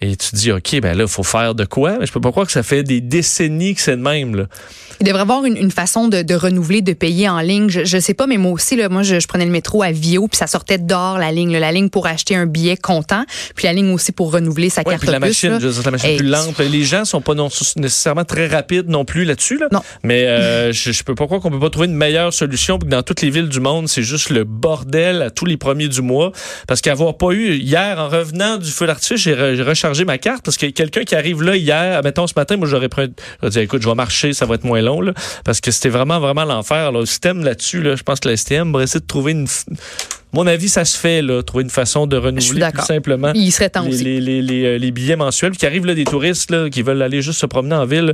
Et 0.00 0.16
tu 0.16 0.30
te 0.30 0.36
dis, 0.36 0.52
OK, 0.52 0.80
ben 0.82 0.96
là, 0.98 1.04
il 1.04 1.08
faut 1.08 1.22
faire 1.22 1.54
de 1.54 1.64
quoi? 1.64 1.98
Mais 1.98 2.04
je 2.06 2.12
peux 2.12 2.20
pas 2.20 2.30
croire 2.30 2.44
que 2.46 2.52
ça 2.52 2.62
fait 2.62 2.82
des 2.82 3.00
décennies 3.00 3.74
que 3.74 3.80
c'est 3.80 3.96
de 3.96 4.02
même. 4.02 4.34
Là. 4.34 4.44
Il 5.00 5.06
devrait 5.06 5.20
y 5.20 5.22
avoir 5.22 5.44
une, 5.46 5.56
une 5.56 5.70
façon 5.70 6.08
de, 6.08 6.20
de 6.22 6.34
renouveler, 6.34 6.82
de 6.82 6.92
payer 6.92 7.28
en 7.28 7.40
ligne. 7.40 7.68
Je, 7.70 7.84
je 7.84 7.98
sais 7.98 8.12
pas, 8.12 8.26
mais 8.26 8.36
moi 8.36 8.52
aussi, 8.52 8.76
là, 8.76 8.88
moi, 8.88 9.02
je, 9.02 9.18
je 9.18 9.26
prenais 9.26 9.46
le 9.46 9.50
métro 9.50 9.82
à 9.82 9.92
Vio, 9.92 10.28
puis 10.28 10.36
ça 10.36 10.46
sortait 10.46 10.78
dehors 10.78 11.16
la 11.16 11.32
ligne, 11.32 11.52
là, 11.52 11.60
la 11.60 11.72
ligne 11.72 11.88
pour 11.88 12.06
acheter 12.06 12.36
un 12.36 12.44
billet 12.46 12.76
comptant, 12.76 13.24
puis 13.54 13.66
la 13.66 13.72
ligne 13.72 13.92
aussi 13.94 14.12
pour 14.12 14.32
renouveler 14.32 14.68
sa 14.68 14.82
Ouais, 14.82 14.90
carte 14.92 15.00
puis 15.02 15.10
la 15.10 15.20
machine, 15.20 15.58
dire, 15.58 15.70
la 15.84 15.90
machine 15.90 16.10
Hey, 16.10 16.16
plus 16.18 16.26
lente. 16.28 16.58
Les 16.58 16.82
gens 16.84 17.04
sont 17.04 17.20
pas 17.22 17.34
non- 17.34 17.48
nécessairement 17.76 18.24
très 18.24 18.46
rapides 18.46 18.88
non 18.88 19.04
plus 19.04 19.24
là-dessus. 19.24 19.58
Là. 19.58 19.68
Non. 19.72 19.80
Mais 20.02 20.26
euh, 20.26 20.72
je, 20.72 20.92
je 20.92 21.02
peux 21.04 21.14
pas 21.14 21.24
croire 21.26 21.40
qu'on 21.40 21.50
peut 21.50 21.60
pas 21.60 21.70
trouver 21.70 21.86
une 21.86 21.96
meilleure 21.96 22.32
solution 22.34 22.78
puis 22.78 22.88
que 22.88 22.94
dans 22.94 23.02
toutes 23.02 23.22
les 23.22 23.30
villes 23.30 23.48
du 23.48 23.60
monde, 23.60 23.88
c'est 23.88 24.02
juste 24.02 24.28
le 24.30 24.44
bordel 24.44 25.22
à 25.22 25.30
tous 25.30 25.46
les 25.46 25.56
premiers 25.56 25.88
du 25.88 26.02
mois. 26.02 26.32
Parce 26.68 26.80
qu'avoir 26.82 27.16
pas 27.16 27.30
eu 27.30 27.54
hier, 27.54 27.98
en 27.98 28.08
revenant 28.08 28.58
du 28.58 28.70
feu 28.70 28.86
d'artifice, 28.86 29.20
j'ai 29.20 29.34
re- 29.34 29.54
j'ai 29.84 29.88
rechargé 29.88 30.04
ma 30.06 30.18
carte 30.18 30.42
parce 30.42 30.56
que 30.56 30.66
quelqu'un 30.66 31.04
qui 31.04 31.14
arrive 31.14 31.42
là 31.42 31.56
hier, 31.56 32.00
mettons 32.02 32.26
ce 32.26 32.32
matin, 32.34 32.56
moi 32.56 32.66
j'aurais 32.66 32.88
pris, 32.88 33.12
j'aurais 33.40 33.50
dit 33.50 33.58
écoute, 33.60 33.82
je 33.82 33.88
vais 33.88 33.94
marcher, 33.94 34.32
ça 34.32 34.46
va 34.46 34.54
être 34.54 34.64
moins 34.64 34.80
long 34.80 35.02
là, 35.02 35.12
parce 35.44 35.60
que 35.60 35.70
c'était 35.70 35.90
vraiment 35.90 36.20
vraiment 36.20 36.44
l'enfer. 36.44 36.90
Le 36.90 37.04
système 37.04 37.44
là-dessus, 37.44 37.82
là, 37.82 37.94
je 37.94 38.02
pense 38.02 38.20
que 38.20 38.28
la 38.28 38.36
STM 38.36 38.72
va 38.72 38.82
essayer 38.82 39.00
de 39.00 39.06
trouver 39.06 39.32
une, 39.32 39.46
mon 40.34 40.46
avis, 40.46 40.68
ça 40.68 40.84
se 40.84 40.98
fait 40.98 41.22
là, 41.22 41.42
trouver 41.42 41.64
une 41.64 41.70
façon 41.70 42.06
de 42.06 42.16
renouveler 42.16 42.48
plus 42.50 42.58
d'accord. 42.58 42.84
simplement 42.84 43.32
Il 43.34 43.50
serait 43.52 43.70
temps 43.70 43.82
les, 43.82 43.94
aussi. 43.94 44.04
les, 44.04 44.20
les, 44.20 44.42
les, 44.42 44.64
euh, 44.64 44.78
les 44.78 44.90
billets 44.90 45.16
mensuels, 45.16 45.50
puis 45.52 45.58
qui 45.60 45.66
arrivent 45.66 45.86
là, 45.86 45.94
des 45.94 46.04
touristes 46.04 46.50
là, 46.50 46.68
qui 46.68 46.82
veulent 46.82 47.00
aller 47.02 47.22
juste 47.22 47.40
se 47.40 47.46
promener 47.46 47.74
en 47.76 47.86
ville, 47.86 48.12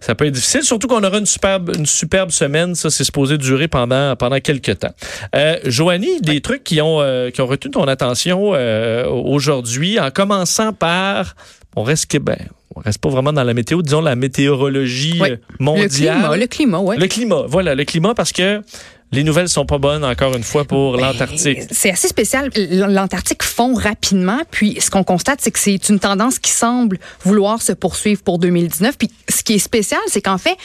ça 0.00 0.14
peut 0.14 0.26
être 0.26 0.34
difficile. 0.34 0.62
Surtout 0.62 0.86
qu'on 0.88 1.02
aura 1.02 1.18
une 1.18 1.26
superbe, 1.26 1.72
une 1.76 1.86
superbe 1.86 2.30
semaine. 2.30 2.74
Ça, 2.74 2.90
c'est 2.90 3.04
supposé 3.04 3.38
durer 3.38 3.68
pendant, 3.68 4.14
pendant 4.16 4.40
quelques 4.40 4.78
temps. 4.80 4.92
Euh, 5.34 5.56
Joanie, 5.64 6.20
des 6.20 6.40
trucs 6.40 6.64
qui 6.64 6.80
ont, 6.80 7.00
euh, 7.00 7.30
qui 7.30 7.40
ont 7.40 7.46
retenu 7.46 7.70
ton 7.70 7.84
attention 7.88 8.52
euh, 8.54 9.06
aujourd'hui, 9.06 9.98
en 10.00 10.10
commençant 10.10 10.72
par, 10.72 11.34
on 11.76 11.82
reste, 11.82 12.10
que- 12.10 12.18
ben, 12.18 12.36
on 12.76 12.80
reste 12.80 12.98
pas 13.00 13.08
vraiment 13.08 13.32
dans 13.32 13.44
la 13.44 13.54
météo, 13.54 13.82
disons 13.82 14.00
la 14.00 14.16
météorologie 14.16 15.20
euh, 15.22 15.28
Le 15.28 15.38
mondiale. 15.64 15.88
climat, 16.18 16.36
le 16.36 16.46
climat, 16.46 16.78
ouais. 16.80 16.96
Le 16.96 17.06
climat, 17.06 17.42
voilà, 17.46 17.74
le 17.74 17.84
climat, 17.84 18.14
parce 18.14 18.32
que 18.32 18.62
les 19.12 19.24
nouvelles 19.24 19.48
sont 19.48 19.66
pas 19.66 19.78
bonnes, 19.78 20.04
encore 20.04 20.36
une 20.36 20.44
fois, 20.44 20.64
pour 20.64 20.96
Ben, 20.96 21.02
l'Antarctique. 21.02 21.58
C'est 21.70 21.90
assez 21.90 22.08
spécial. 22.08 22.50
L'Antarctique 22.56 23.42
fond 23.42 23.74
rapidement, 23.74 24.40
puis 24.50 24.78
ce 24.80 24.90
qu'on 24.90 25.02
constate, 25.02 25.40
c'est 25.40 25.50
que 25.50 25.58
c'est 25.58 25.88
une 25.88 25.98
tendance 25.98 26.38
qui 26.38 26.50
semble 26.50 26.98
vouloir 27.24 27.60
se 27.60 27.72
poursuivre 27.72 28.22
pour 28.22 28.38
2019. 28.38 28.96
Puis 28.96 29.10
ce 29.28 29.42
qui 29.42 29.54
est 29.54 29.58
spécial, 29.58 30.00
c'est 30.06 30.22
qu'en 30.22 30.38
fait, 30.38 30.56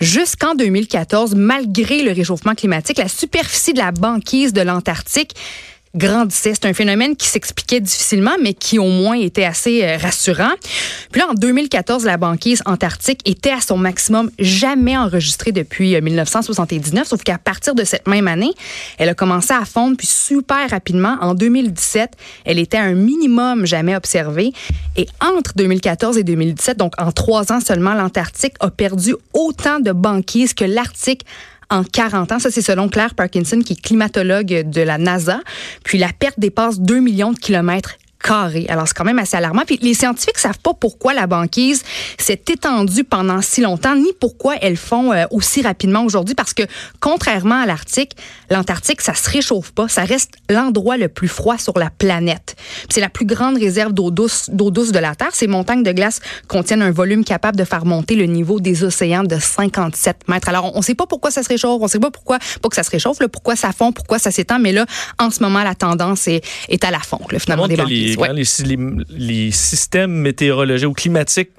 jusqu'en 0.00 0.54
2014, 0.54 1.34
malgré 1.34 2.02
le 2.02 2.12
réchauffement 2.12 2.54
climatique, 2.54 2.98
la 2.98 3.08
superficie 3.08 3.72
de 3.72 3.78
la 3.78 3.90
banquise 3.90 4.52
de 4.52 4.60
l'Antarctique 4.60 5.34
grandissait. 5.94 6.54
C'est 6.54 6.66
un 6.66 6.74
phénomène 6.74 7.16
qui 7.16 7.28
s'expliquait 7.28 7.80
difficilement, 7.80 8.34
mais 8.42 8.54
qui 8.54 8.78
au 8.78 8.88
moins 8.88 9.16
était 9.16 9.44
assez 9.44 9.84
euh, 9.84 9.96
rassurant. 9.96 10.52
Puis 11.12 11.20
là, 11.20 11.28
en 11.30 11.34
2014, 11.34 12.04
la 12.04 12.16
banquise 12.16 12.62
antarctique 12.66 13.20
était 13.24 13.52
à 13.52 13.60
son 13.60 13.76
maximum 13.76 14.30
jamais 14.38 14.96
enregistré 14.96 15.52
depuis 15.52 15.94
euh, 15.94 16.00
1979, 16.00 17.06
sauf 17.06 17.22
qu'à 17.22 17.38
partir 17.38 17.74
de 17.74 17.84
cette 17.84 18.08
même 18.08 18.28
année, 18.28 18.52
elle 18.98 19.08
a 19.08 19.14
commencé 19.14 19.52
à 19.52 19.64
fondre, 19.64 19.96
puis 19.96 20.06
super 20.06 20.70
rapidement, 20.70 21.16
en 21.20 21.34
2017, 21.34 22.12
elle 22.44 22.58
était 22.58 22.78
à 22.78 22.82
un 22.82 22.94
minimum 22.94 23.66
jamais 23.66 23.96
observé. 23.96 24.52
Et 24.96 25.06
entre 25.20 25.52
2014 25.56 26.18
et 26.18 26.24
2017, 26.24 26.76
donc 26.76 26.92
en 26.98 27.12
trois 27.12 27.52
ans 27.52 27.60
seulement, 27.60 27.94
l'Antarctique 27.94 28.54
a 28.60 28.70
perdu 28.70 29.14
autant 29.32 29.80
de 29.80 29.92
banquise 29.92 30.54
que 30.54 30.64
l'Arctique 30.64 31.24
en 31.70 31.84
40 31.84 32.32
ans. 32.32 32.38
Ça, 32.38 32.50
c'est 32.50 32.62
selon 32.62 32.88
Claire 32.88 33.14
Parkinson, 33.14 33.60
qui 33.60 33.74
est 33.74 33.80
climatologue 33.80 34.68
de 34.68 34.80
la 34.82 34.98
NASA. 34.98 35.40
Puis 35.84 35.98
la 35.98 36.10
perte 36.12 36.38
dépasse 36.38 36.80
2 36.80 37.00
millions 37.00 37.32
de 37.32 37.38
kilomètres 37.38 37.96
carrés. 38.24 38.66
Alors, 38.68 38.88
c'est 38.88 38.94
quand 38.94 39.04
même 39.04 39.18
assez 39.18 39.36
alarmant. 39.36 39.62
Puis 39.66 39.78
les 39.82 39.94
scientifiques 39.94 40.38
savent 40.38 40.58
pas 40.58 40.72
pourquoi 40.74 41.14
la 41.14 41.26
banquise 41.26 41.82
s'est 42.18 42.42
étendue 42.50 43.04
pendant 43.04 43.42
si 43.42 43.60
longtemps, 43.60 43.94
ni 43.94 44.08
pourquoi 44.18 44.56
elles 44.62 44.76
font 44.76 45.12
euh, 45.12 45.24
aussi 45.30 45.62
rapidement 45.62 46.04
aujourd'hui, 46.04 46.34
parce 46.34 46.54
que 46.54 46.62
contrairement 47.00 47.62
à 47.62 47.66
l'Arctique, 47.66 48.16
l'Antarctique, 48.50 49.02
ça 49.02 49.14
se 49.14 49.30
réchauffe 49.30 49.72
pas. 49.72 49.88
Ça 49.88 50.04
reste 50.04 50.32
l'endroit 50.48 50.96
le 50.96 51.08
plus 51.08 51.28
froid 51.28 51.58
sur 51.58 51.78
la 51.78 51.90
planète. 51.90 52.56
Puis 52.56 52.88
C'est 52.90 53.00
la 53.00 53.10
plus 53.10 53.26
grande 53.26 53.58
réserve 53.58 53.92
d'eau 53.92 54.10
douce, 54.10 54.48
d'eau 54.50 54.70
douce 54.70 54.92
de 54.92 54.98
la 54.98 55.14
Terre. 55.14 55.34
Ces 55.34 55.46
montagnes 55.46 55.82
de 55.82 55.92
glace 55.92 56.20
contiennent 56.48 56.82
un 56.82 56.90
volume 56.90 57.24
capable 57.24 57.58
de 57.58 57.64
faire 57.64 57.84
monter 57.84 58.16
le 58.16 58.24
niveau 58.24 58.58
des 58.58 58.84
océans 58.84 59.24
de 59.24 59.38
57 59.38 60.28
mètres. 60.28 60.48
Alors, 60.48 60.74
on 60.74 60.78
ne 60.78 60.82
sait 60.82 60.94
pas 60.94 61.06
pourquoi 61.06 61.30
ça 61.30 61.42
se 61.42 61.48
réchauffe, 61.48 61.80
on 61.80 61.88
sait 61.88 61.98
pas 61.98 62.10
pourquoi, 62.10 62.38
pas 62.62 62.68
que 62.68 62.76
ça 62.76 62.82
se 62.82 62.90
réchauffe, 62.90 63.20
là, 63.20 63.28
pourquoi 63.28 63.56
ça 63.56 63.72
fond, 63.72 63.92
pourquoi 63.92 64.18
ça 64.18 64.30
s'étend, 64.30 64.58
mais 64.58 64.72
là, 64.72 64.86
en 65.18 65.30
ce 65.30 65.42
moment, 65.42 65.62
la 65.62 65.74
tendance 65.74 66.26
est, 66.28 66.42
est 66.68 66.84
à 66.84 66.90
la 66.90 67.00
fonte, 67.00 67.32
là, 67.32 67.38
finalement, 67.38 67.68
des 67.68 67.76
les, 67.76 68.13
Ouais. 68.16 68.28
quand 68.28 68.34
les, 68.34 68.44
les- 68.64 69.04
les 69.10 69.50
systèmes 69.50 70.12
météorologiques 70.12 70.88
ou 70.88 70.92
climatiques 70.92 71.50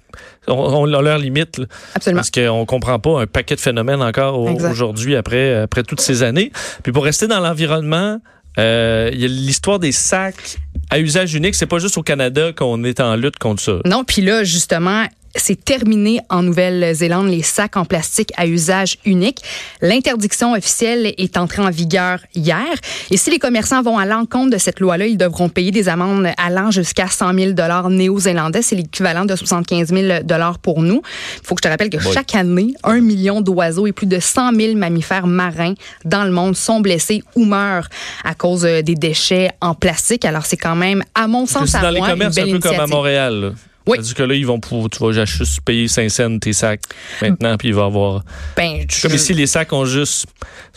ont, 0.47 0.53
ont 0.53 0.85
leurs 0.85 1.17
limites. 1.17 1.57
là. 1.57 1.65
Absolument. 1.95 2.19
Parce 2.19 2.31
qu'on 2.31 2.65
comprend 2.65 3.00
pas 3.00 3.21
un 3.21 3.27
paquet 3.27 3.55
de 3.55 3.59
phénomènes 3.62 4.01
encore 4.01 4.39
aujourd'hui 4.39 5.15
après, 5.15 5.55
après 5.55 5.83
toutes 5.83 6.01
ces 6.01 6.24
années. 6.24 6.51
Puis 6.83 6.91
pour 6.91 7.03
rester 7.03 7.27
dans 7.27 7.39
l'environnement, 7.39 8.19
euh, 8.57 9.09
il 9.13 9.19
y 9.19 9.25
a 9.25 9.27
l'histoire 9.27 9.79
des 9.79 9.91
sacs 9.91 10.57
à 10.89 11.00
usage 11.00 11.33
unique. 11.35 11.55
C'est 11.55 11.65
pas 11.65 11.79
juste 11.79 11.97
au 11.97 12.03
Canada 12.03 12.53
qu'on 12.53 12.83
est 12.85 13.00
en 13.01 13.15
lutte 13.15 13.38
contre 13.38 13.62
ça. 13.62 13.74
Non, 13.85 14.03
puis 14.05 14.21
là, 14.21 14.43
justement, 14.45 15.05
c'est 15.36 15.63
terminé 15.63 16.20
en 16.30 16.44
Nouvelle-Zélande, 16.44 17.27
les 17.27 17.44
sacs 17.44 17.77
en 17.77 17.86
plastique 17.86 18.32
à 18.38 18.48
usage 18.48 18.98
unique. 19.06 19.39
L'interdiction 19.82 20.54
officielle 20.54 21.13
est 21.18 21.38
entrée 21.38 21.62
en 21.62 21.70
vigueur 21.70 22.20
hier. 22.34 22.65
Et 23.12 23.18
si 23.18 23.30
les 23.32 23.39
commerçants 23.39 23.82
vont 23.82 23.98
à 23.98 24.06
l'encontre 24.06 24.51
de 24.51 24.58
cette 24.58 24.80
loi-là, 24.80 25.08
ils 25.08 25.18
devront 25.18 25.50
payer 25.50 25.72
des 25.72 25.89
amendes 25.89 26.27
allant 26.38 26.72
jusqu'à 26.72 27.08
100 27.08 27.34
000 27.34 27.89
néo-zélandais. 27.89 28.62
C'est 28.62 28.75
l'équivalent 28.75 29.25
de 29.25 29.36
75 29.36 29.89
000 29.89 30.24
pour 30.62 30.82
nous. 30.82 31.01
Il 31.42 31.48
faut 31.48 31.56
que 31.56 31.60
je 31.63 31.68
te 31.68 31.72
rappelle 31.72 31.89
que 31.89 31.98
Oui. 31.98 32.13
chaque 32.13 32.36
année, 32.36 32.74
un 32.84 33.01
million 33.01 33.42
d'oiseaux 33.42 33.88
et 33.88 33.92
plus 33.92 34.08
de 34.08 34.20
100 34.20 34.54
000 34.56 34.75
mammifères 34.75 35.27
marins 35.27 35.74
dans 36.04 36.24
le 36.24 36.32
monde 36.32 36.56
sont 36.56 36.80
blessés 36.80 37.22
ou 37.36 37.46
meurent 37.46 37.88
à 38.24 38.34
cause 38.36 38.65
euh, 38.65 38.82
des 38.82 38.96
déchets 38.96 39.50
en 39.62 39.74
plastique. 39.75 40.25
Alors, 40.25 40.46
c'est 40.46 40.58
quand 40.58 40.75
même, 40.75 41.04
à 41.13 41.27
mon 41.27 41.46
sens, 41.46 41.75
à 41.75 41.82
dans 41.82 41.89
les 41.89 42.00
moi, 42.00 42.08
une 42.10 42.13
commerces 42.13 42.38
un 42.38 42.46
peu 42.46 42.60
comme 42.60 42.80
à. 42.80 42.88
Montréal. 42.88 43.42
là. 43.42 43.50
Oui. 43.88 43.98
Que 44.15 44.24
là, 44.24 44.34
ils 44.36 44.46
vont 44.46 44.60
pouvoir, 44.60 44.89
tu 44.89 45.00
vas 45.00 45.25
juste 45.25 45.62
payer 45.62 45.88
5 45.88 46.10
cents 46.10 46.39
tes 46.39 46.54
sacs 46.54 46.82
maintenant, 47.22 47.58
puis 47.58 47.70
il 47.70 47.74
va 47.75 47.86
avoir. 47.86 48.24
Ben, 48.58 48.86
Comme 49.01 49.13
ici, 49.13 49.34
les 49.34 49.48
sacs 49.48 49.72
ont 49.74 49.86
juste, 49.86 50.25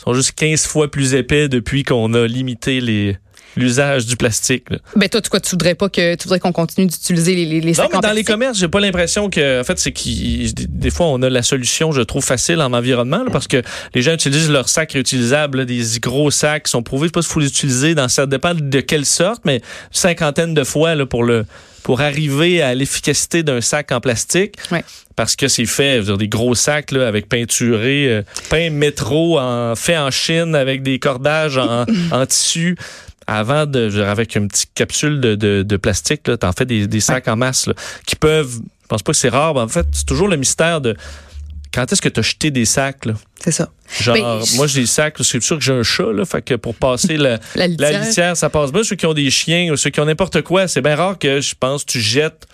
sont 0.03 0.13
juste 0.13 0.33
15 0.33 0.65
fois 0.67 0.89
plus 0.91 1.13
épais 1.13 1.47
depuis 1.49 1.83
qu'on 1.83 2.13
a 2.13 2.27
limité 2.27 2.81
les, 2.81 3.17
l'usage 3.55 4.05
du 4.05 4.15
plastique. 4.15 4.69
là. 4.69 4.77
Ben 4.95 5.09
toi, 5.09 5.21
tu 5.21 5.29
quoi, 5.29 5.39
tu 5.39 5.49
voudrais 5.51 5.73
pas 5.75 5.89
que 5.89 6.15
tu 6.15 6.23
voudrais 6.23 6.39
qu'on 6.39 6.51
continue 6.51 6.87
d'utiliser 6.87 7.33
les, 7.35 7.45
les, 7.45 7.61
les 7.61 7.67
Non, 7.71 7.73
sacs 7.73 7.89
mais 7.93 7.99
dans 7.99 8.11
les 8.11 8.23
commerces, 8.23 8.57
j'ai 8.59 8.67
pas 8.67 8.79
l'impression 8.79 9.29
que, 9.29 9.61
en 9.61 9.63
fait, 9.63 9.79
c'est 9.79 9.91
qu'ils, 9.91 10.53
des- 10.53 10.91
fois, 10.91 11.07
on 11.07 11.21
a 11.23 11.29
la 11.29 11.41
solution, 11.43 11.91
je 11.91 12.01
trouve, 12.01 12.23
facile 12.23 12.61
en 12.61 12.73
environnement, 12.73 13.23
là, 13.23 13.29
parce 13.31 13.47
que 13.47 13.61
les 13.95 14.01
gens 14.01 14.13
utilisent 14.13 14.49
leurs 14.51 14.69
sacs 14.69 14.91
réutilisables, 14.93 15.59
là, 15.59 15.65
des 15.65 15.81
gros 15.99 16.29
sacs 16.31 16.63
qui 16.65 16.71
sont 16.71 16.83
prouvés, 16.83 17.05
je 17.05 17.09
sais 17.09 17.11
pas 17.13 17.21
s'il 17.23 17.31
faut 17.31 17.39
les 17.39 17.47
utiliser 17.47 17.95
dans, 17.95 18.07
ça 18.07 18.25
dépend 18.27 18.53
de 18.53 18.79
quelle 18.81 19.05
sorte, 19.05 19.41
mais 19.45 19.61
cinquantaine 19.91 20.53
de 20.53 20.63
fois, 20.63 20.93
là, 20.95 21.05
pour 21.05 21.23
le, 21.23 21.45
pour 21.83 22.01
arriver 22.01 22.61
à 22.61 22.75
l'efficacité 22.75 23.43
d'un 23.43 23.61
sac 23.61 23.91
en 23.91 24.01
plastique. 24.01 24.55
Ouais. 24.71 24.83
Parce 25.15 25.35
que 25.35 25.47
c'est 25.47 25.65
fait, 25.65 25.95
je 25.95 25.99
veux 25.99 26.05
dire, 26.05 26.17
des 26.17 26.27
gros 26.27 26.55
sacs, 26.55 26.91
là, 26.91 27.07
avec 27.07 27.27
peinturé, 27.27 28.07
euh, 28.09 28.21
peint 28.49 28.69
métro, 28.69 29.39
en, 29.39 29.75
fait 29.75 29.97
en 29.97 30.11
Chine, 30.11 30.55
avec 30.55 30.81
des 30.81 30.99
cordages 30.99 31.57
en, 31.57 31.85
en 32.11 32.25
tissu. 32.25 32.77
avant 33.27 33.65
de, 33.65 33.89
je 33.89 33.97
veux 33.97 34.01
dire, 34.03 34.09
avec 34.09 34.35
une 34.35 34.47
petite 34.47 34.73
capsule 34.73 35.19
de, 35.19 35.35
de, 35.35 35.63
de 35.63 35.77
plastique, 35.77 36.27
là, 36.27 36.37
t'en 36.37 36.51
fais 36.53 36.65
des, 36.65 36.87
des 36.87 36.99
sacs 36.99 37.27
en 37.27 37.35
masse 37.35 37.67
là, 37.67 37.73
qui 38.05 38.15
peuvent. 38.15 38.59
Je 38.83 38.87
pense 38.87 39.03
pas 39.03 39.11
que 39.11 39.17
c'est 39.17 39.29
rare, 39.29 39.53
mais 39.53 39.61
en 39.61 39.67
fait, 39.67 39.85
c'est 39.91 40.05
toujours 40.05 40.27
le 40.27 40.37
mystère 40.37 40.81
de 40.81 40.95
quand 41.73 41.91
est-ce 41.91 42.01
que 42.01 42.09
tu 42.09 42.19
as 42.19 42.23
jeté 42.23 42.51
des 42.51 42.65
sacs 42.65 43.05
là? 43.05 43.13
C'est 43.43 43.51
ça. 43.51 43.69
Genre, 44.01 44.15
Ben, 44.15 44.39
moi, 44.55 44.67
j'ai 44.67 44.81
des 44.81 44.87
sacs, 44.87 45.15
c'est 45.21 45.41
sûr 45.41 45.57
que 45.57 45.63
j'ai 45.63 45.73
un 45.73 45.83
chat, 45.83 46.11
là, 46.11 46.25
fait 46.25 46.41
que 46.41 46.55
pour 46.55 46.75
passer 46.75 47.15
la, 47.17 47.39
La 47.55 47.67
litière. 47.67 48.03
litière, 48.03 48.37
ça 48.37 48.49
passe 48.49 48.71
bien. 48.71 48.83
Ceux 48.83 48.95
qui 48.95 49.05
ont 49.05 49.13
des 49.13 49.29
chiens 49.29 49.71
ou 49.71 49.77
ceux 49.77 49.89
qui 49.89 49.99
ont 49.99 50.05
n'importe 50.05 50.41
quoi, 50.41 50.67
c'est 50.67 50.81
bien 50.81 50.95
rare 50.95 51.17
que, 51.17 51.39
je 51.41 51.55
pense, 51.59 51.85
tu 51.85 51.99
jettes 51.99 52.45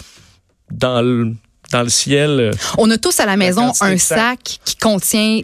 dans 0.71 1.01
le, 1.01 1.33
dans 1.75 1.83
le 1.83 1.89
ciel. 1.89 2.29
euh, 2.39 2.51
On 2.77 2.89
a 2.89 2.97
tous 2.97 3.19
à 3.19 3.25
la 3.25 3.35
maison 3.37 3.71
un 3.81 3.93
de 3.93 3.97
sacs. 3.99 4.17
sac 4.17 4.59
qui 4.63 4.75
contient 4.77 5.41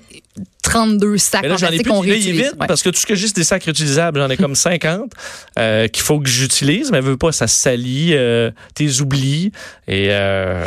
32 0.63 1.17
sacs 1.17 1.45
j'en 1.57 1.67
ai 1.69 1.83
qu'on 1.83 2.00
réutilise. 2.00 2.53
Ouais. 2.59 2.67
parce 2.67 2.83
que 2.83 2.89
tout 2.89 3.00
ce 3.00 3.05
que 3.05 3.15
j'ai, 3.15 3.27
c'est 3.27 3.35
des 3.35 3.43
sacs 3.43 3.63
réutilisables. 3.63 4.19
J'en 4.19 4.29
ai 4.29 4.38
comme 4.38 4.55
50 4.55 5.11
euh, 5.57 5.88
qu'il 5.88 6.03
faut 6.03 6.19
que 6.19 6.29
j'utilise, 6.29 6.91
mais 6.91 7.01
veux 7.01 7.17
pas, 7.17 7.31
ça 7.31 7.47
salit, 7.47 8.11
euh, 8.13 8.51
t'es 8.75 9.01
oublies. 9.01 9.51
Et 9.88 10.07
euh, 10.11 10.65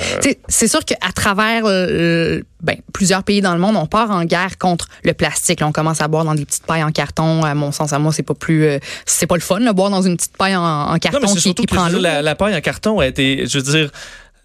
C'est 0.49 0.69
sûr 0.69 0.85
qu'à 0.85 0.97
travers 1.15 1.63
ben, 1.65 2.77
plusieurs 2.93 3.23
pays 3.23 3.41
dans 3.41 3.55
le 3.55 3.61
monde, 3.61 3.77
on 3.77 3.87
part 3.87 4.11
en 4.11 4.25
guerre 4.25 4.59
contre 4.59 4.89
le 5.05 5.15
plastique. 5.15 5.61
Là, 5.61 5.69
on 5.69 5.73
commence 5.73 6.01
à 6.03 6.09
boire 6.09 6.25
dans 6.25 6.35
des 6.35 6.45
petites 6.45 6.67
pailles 6.67 6.83
en 6.85 6.91
carton. 6.93 7.43
À 7.45 7.55
mon 7.55 7.73
sens, 7.73 7.93
à 7.93 7.99
moi, 7.99 8.13
c'est 8.13 8.23
pas 8.23 8.35
plus, 8.35 8.67
c'est 9.07 9.27
pas 9.27 9.37
le 9.37 9.41
fun, 9.43 9.61
là, 9.61 9.73
boire 9.73 9.91
dans 9.91 10.03
une 10.03 10.17
petite 10.17 10.37
paille 10.37 10.57
en, 10.57 10.63
en 10.63 10.93
non, 10.93 10.99
carton 10.99 11.21
mais 11.23 11.29
qui, 11.29 11.41
surtout 11.41 11.63
qui 11.63 11.67
que 11.69 11.75
prend 11.75 11.89
l'eau. 11.89 12.01
la, 12.01 12.21
la 12.21 12.35
paille 12.35 12.55
en 12.55 12.61
carton 12.61 12.99
a 13.01 13.07
été, 13.07 13.47
je 13.47 13.59
veux 13.59 13.65
dire. 13.65 13.91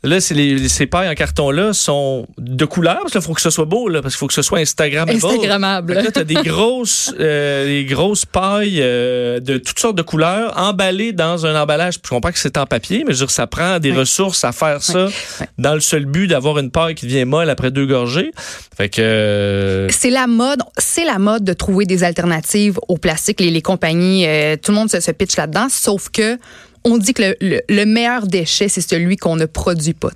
Là, 0.01 0.21
c'est 0.21 0.33
les, 0.33 0.69
ces 0.69 0.85
pailles 0.85 1.09
en 1.09 1.13
carton-là 1.13 1.73
sont 1.73 2.25
de 2.37 2.63
couleur, 2.63 2.99
parce 3.01 3.11
qu'il 3.11 3.21
faut 3.21 3.33
que 3.33 3.41
ce 3.41 3.49
soit 3.49 3.65
beau, 3.65 3.89
là, 3.89 4.01
parce 4.01 4.13
qu'il 4.13 4.19
faut 4.19 4.27
que 4.27 4.33
ce 4.33 4.41
soit 4.41 4.59
Instagrammable. 4.59 5.17
Instagrammable. 5.17 5.93
Là, 5.93 6.09
t'as 6.13 6.23
des 6.23 6.35
grosses, 6.35 7.13
euh, 7.19 7.65
des 7.65 7.83
grosses 7.83 8.25
pailles 8.25 8.79
euh, 8.79 9.41
de 9.41 9.57
toutes 9.57 9.77
sortes 9.77 9.97
de 9.97 10.01
couleurs 10.01 10.57
emballées 10.57 11.11
dans 11.11 11.45
un 11.45 11.61
emballage. 11.61 11.95
Je 12.01 12.09
comprends 12.09 12.31
que 12.31 12.39
c'est 12.39 12.57
en 12.57 12.65
papier, 12.65 13.03
mais 13.05 13.13
je 13.13 13.19
veux 13.19 13.25
dire, 13.25 13.31
ça 13.31 13.45
prend 13.45 13.79
des 13.79 13.91
ressources 13.91 14.45
à 14.45 14.53
faire 14.53 14.81
ça 14.81 15.09
dans 15.57 15.73
le 15.73 15.81
seul 15.81 16.05
but 16.05 16.27
d'avoir 16.27 16.59
une 16.59 16.71
paille 16.71 16.95
qui 16.95 17.05
devient 17.05 17.25
molle 17.25 17.49
après 17.49 17.69
deux 17.69 17.85
gorgées. 17.85 18.31
Fait 18.77 18.87
que 18.87 19.01
euh, 19.01 19.89
C'est 19.89 20.11
la 20.11 20.27
mode, 20.27 20.61
c'est 20.77 21.03
la 21.03 21.19
mode 21.19 21.43
de 21.43 21.51
trouver 21.51 21.85
des 21.85 22.05
alternatives 22.05 22.79
au 22.87 22.97
plastique. 22.97 23.41
Les, 23.41 23.51
les 23.51 23.61
compagnies, 23.61 24.25
tout 24.63 24.71
le 24.71 24.77
monde 24.77 24.89
se, 24.89 25.01
se 25.01 25.11
pitch 25.11 25.35
là-dedans, 25.35 25.67
sauf 25.69 26.07
que 26.09 26.37
on 26.85 26.97
dit 26.97 27.13
que 27.13 27.21
le, 27.21 27.35
le- 27.41 27.61
le 27.69 27.85
meilleur 27.85 28.25
déchet, 28.27 28.69
c'est 28.69 28.81
celui 28.81 29.17
qu'on 29.17 29.35
ne 29.35 29.45
produit 29.45 29.93
pas. 29.93 30.09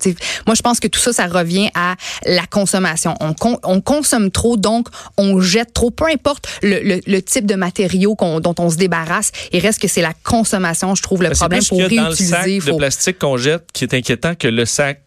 Moi, 0.48 0.56
je 0.56 0.62
pense 0.62 0.80
que 0.80 0.88
tout 0.88 1.00
ça, 1.00 1.14
ça 1.14 1.28
revient 1.28 1.70
à 1.76 1.96
la 2.26 2.46
consommation. 2.46 3.16
On, 3.20 3.34
con- 3.34 3.60
on 3.64 3.82
consomme 3.82 4.32
trop, 4.32 4.58
donc 4.58 4.88
on 5.18 5.40
jette 5.42 5.74
trop. 5.74 5.92
Peu 5.92 6.06
importe 6.12 6.48
le, 6.62 6.80
le- 6.82 7.02
le 7.06 7.22
type 7.22 7.46
de 7.46 7.56
matériaux 7.56 8.16
dont 8.42 8.56
on 8.60 8.70
se 8.70 8.78
débarrasse, 8.78 9.32
il 9.52 9.60
reste 9.60 9.80
que 9.82 9.88
c'est 9.88 10.02
la 10.02 10.14
consommation, 10.24 10.96
je 10.96 11.02
trouve, 11.04 11.22
le 11.22 11.30
Ben, 11.30 11.36
c'est 11.36 11.40
problème 11.40 11.64
pour 11.66 11.82
a 11.82 11.90
dans 11.90 12.10
le 12.10 12.16
sac 12.16 12.44
réutiliser. 12.44 12.72
de 12.72 12.78
plastique 12.78 13.20
qu'on 13.20 13.38
jette 13.38 13.64
qui 13.74 13.84
est 13.84 13.94
inquiétant 13.94 14.36
que 14.36 14.48
le 14.48 14.66
sac 14.66 15.02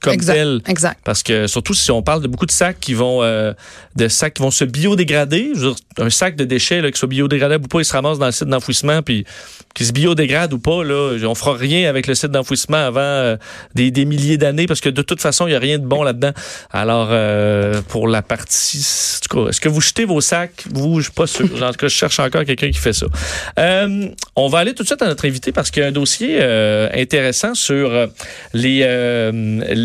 comme 0.00 0.12
exact, 0.12 0.34
tel. 0.34 0.60
exact. 0.66 1.00
Parce 1.04 1.22
que 1.22 1.46
surtout 1.46 1.74
si 1.74 1.90
on 1.90 2.02
parle 2.02 2.22
de 2.22 2.28
beaucoup 2.28 2.46
de 2.46 2.52
sacs 2.52 2.78
qui 2.80 2.94
vont 2.94 3.22
euh, 3.22 3.52
de 3.96 4.08
sacs 4.08 4.34
qui 4.34 4.42
vont 4.42 4.50
se 4.50 4.64
biodégrader, 4.64 5.52
je 5.54 5.60
veux 5.60 5.70
dire, 5.70 5.76
un 5.98 6.10
sac 6.10 6.36
de 6.36 6.44
déchets 6.44 6.80
là, 6.80 6.90
qui 6.90 6.98
soit 6.98 7.08
biodégradable 7.08 7.64
ou 7.64 7.68
pas, 7.68 7.80
il 7.80 7.84
se 7.84 7.92
ramasse 7.92 8.18
dans 8.18 8.26
le 8.26 8.32
site 8.32 8.48
d'enfouissement 8.48 9.02
puis 9.02 9.24
qui 9.74 9.84
se 9.84 9.92
biodégrade 9.92 10.52
ou 10.52 10.58
pas 10.58 10.84
là, 10.84 11.16
on 11.24 11.34
fera 11.34 11.54
rien 11.54 11.88
avec 11.88 12.06
le 12.06 12.14
site 12.14 12.30
d'enfouissement 12.30 12.76
avant 12.76 13.00
euh, 13.00 13.36
des, 13.74 13.90
des 13.90 14.04
milliers 14.04 14.36
d'années 14.36 14.66
parce 14.66 14.80
que 14.80 14.88
de 14.88 15.02
toute 15.02 15.20
façon 15.20 15.46
il 15.46 15.52
y 15.52 15.56
a 15.56 15.58
rien 15.58 15.78
de 15.78 15.86
bon 15.86 16.02
là-dedans. 16.02 16.32
Alors 16.70 17.08
euh, 17.10 17.80
pour 17.88 18.06
la 18.08 18.22
partie, 18.22 18.78
est-ce 18.78 19.60
que 19.60 19.68
vous 19.68 19.80
jetez 19.80 20.04
vos 20.04 20.20
sacs? 20.20 20.64
Vous, 20.72 20.98
je 20.98 21.04
suis 21.04 21.12
pas 21.12 21.26
sûr. 21.26 21.46
En 21.62 21.70
tout 21.70 21.78
cas, 21.78 21.88
je 21.88 21.94
cherche 21.94 22.18
encore 22.20 22.44
quelqu'un 22.44 22.70
qui 22.70 22.78
fait 22.78 22.92
ça. 22.92 23.06
On 24.36 24.48
va 24.48 24.58
aller 24.58 24.74
tout 24.74 24.82
de 24.82 24.88
suite 24.88 25.02
à 25.02 25.06
notre 25.06 25.26
invité 25.26 25.52
parce 25.52 25.70
qu'il 25.70 25.82
y 25.82 25.86
a 25.86 25.88
un 25.88 25.92
dossier 25.92 26.42
intéressant 26.92 27.54
sur 27.54 28.08
les, 28.52 28.82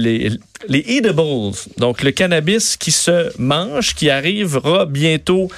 les 0.02 0.32
les 0.68 0.86
edibles, 0.88 1.54
donc 1.78 2.04
le 2.04 2.12
cannabis 2.12 2.78
qui 2.78 2.92
se 2.92 3.32
mange, 3.40 3.96
qui 3.96 4.10
arrivera 4.10 4.86
bientôt 4.86 5.50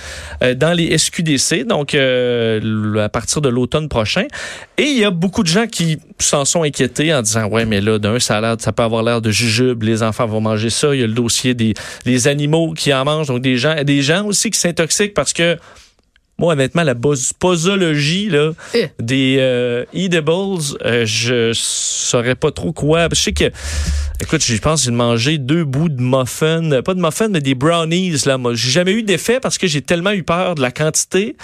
euh, 0.42 0.54
dans 0.54 0.74
les 0.74 0.98
SQDC, 0.98 1.66
donc 1.66 1.94
euh, 1.94 2.98
à 3.04 3.10
partir 3.10 3.42
de 3.42 3.50
l'automne 3.50 3.90
prochain. 3.90 4.26
Et 4.78 4.84
il 4.84 4.98
y 4.98 5.04
a 5.04 5.12
beaucoup 5.12 5.44
de 5.44 5.48
gens 5.50 5.68
qui 5.68 5.98
s'en 6.20 6.46
sont 6.46 6.64
inquiétés 6.64 7.14
en 7.14 7.22
disant 7.22 7.48
ouais 7.48 7.66
mais 7.66 7.82
là 7.82 8.00
d'un 8.00 8.20
ça 8.20 8.42
ça 8.60 8.72
peut 8.72 8.84
avoir 8.84 9.04
l'air 9.04 9.22
de 9.22 9.32
jujube, 9.32 9.84
les 9.84 10.04
enfants 10.04 10.26
vont 10.26 10.42
manger 10.42 10.70
ça. 10.70 10.94
Il 10.96 11.02
y 11.02 11.04
a 11.04 11.08
le 11.08 11.14
dossier 11.14 11.54
des 11.54 11.74
les 12.06 12.28
animaux 12.28 12.74
qui 12.74 12.94
en 12.94 13.04
mangent, 13.06 13.28
donc 13.28 13.42
des 13.42 13.58
gens 13.58 13.76
des 13.84 14.02
gens 14.02 14.26
aussi 14.26 14.52
qui 14.52 14.60
s'intoxiquent 14.60 15.14
parce 15.14 15.34
que 15.34 15.58
moi, 16.44 16.54
honnêtement, 16.54 16.84
la 16.84 16.94
posologie 17.40 18.28
là, 18.30 18.52
Eh. 18.74 18.88
des 19.00 19.38
euh, 19.40 19.86
edibles, 19.94 20.60
euh, 20.86 21.06
je 21.06 21.52
saurais 21.54 22.36
pas 22.36 22.52
trop 22.52 22.74
quoi. 22.74 23.08
Je 23.14 23.16
sais 23.16 23.32
que, 23.32 23.46
écoute, 24.22 24.44
je 24.44 24.58
pense 24.58 24.82
que 24.82 24.86
j'ai 24.86 24.92
mangé 24.92 25.38
deux 25.38 25.64
bouts 25.64 25.88
de 25.88 26.02
muffin, 26.02 26.70
euh, 26.72 26.82
pas 26.82 26.96
de 26.96 27.02
muffin, 27.02 27.30
mais 27.30 27.40
des 27.40 27.56
brownies. 27.56 28.18
Là, 28.26 28.38
moi, 28.38 28.56
j'ai 28.56 28.72
jamais 28.72 28.92
eu 28.92 29.04
d'effet 29.04 29.40
parce 29.40 29.58
que 29.58 29.68
j'ai 29.68 29.82
tellement 29.82 30.12
eu 30.12 30.24
peur 30.24 30.56
de 30.56 30.62
la 30.62 30.72
quantité 30.72 31.38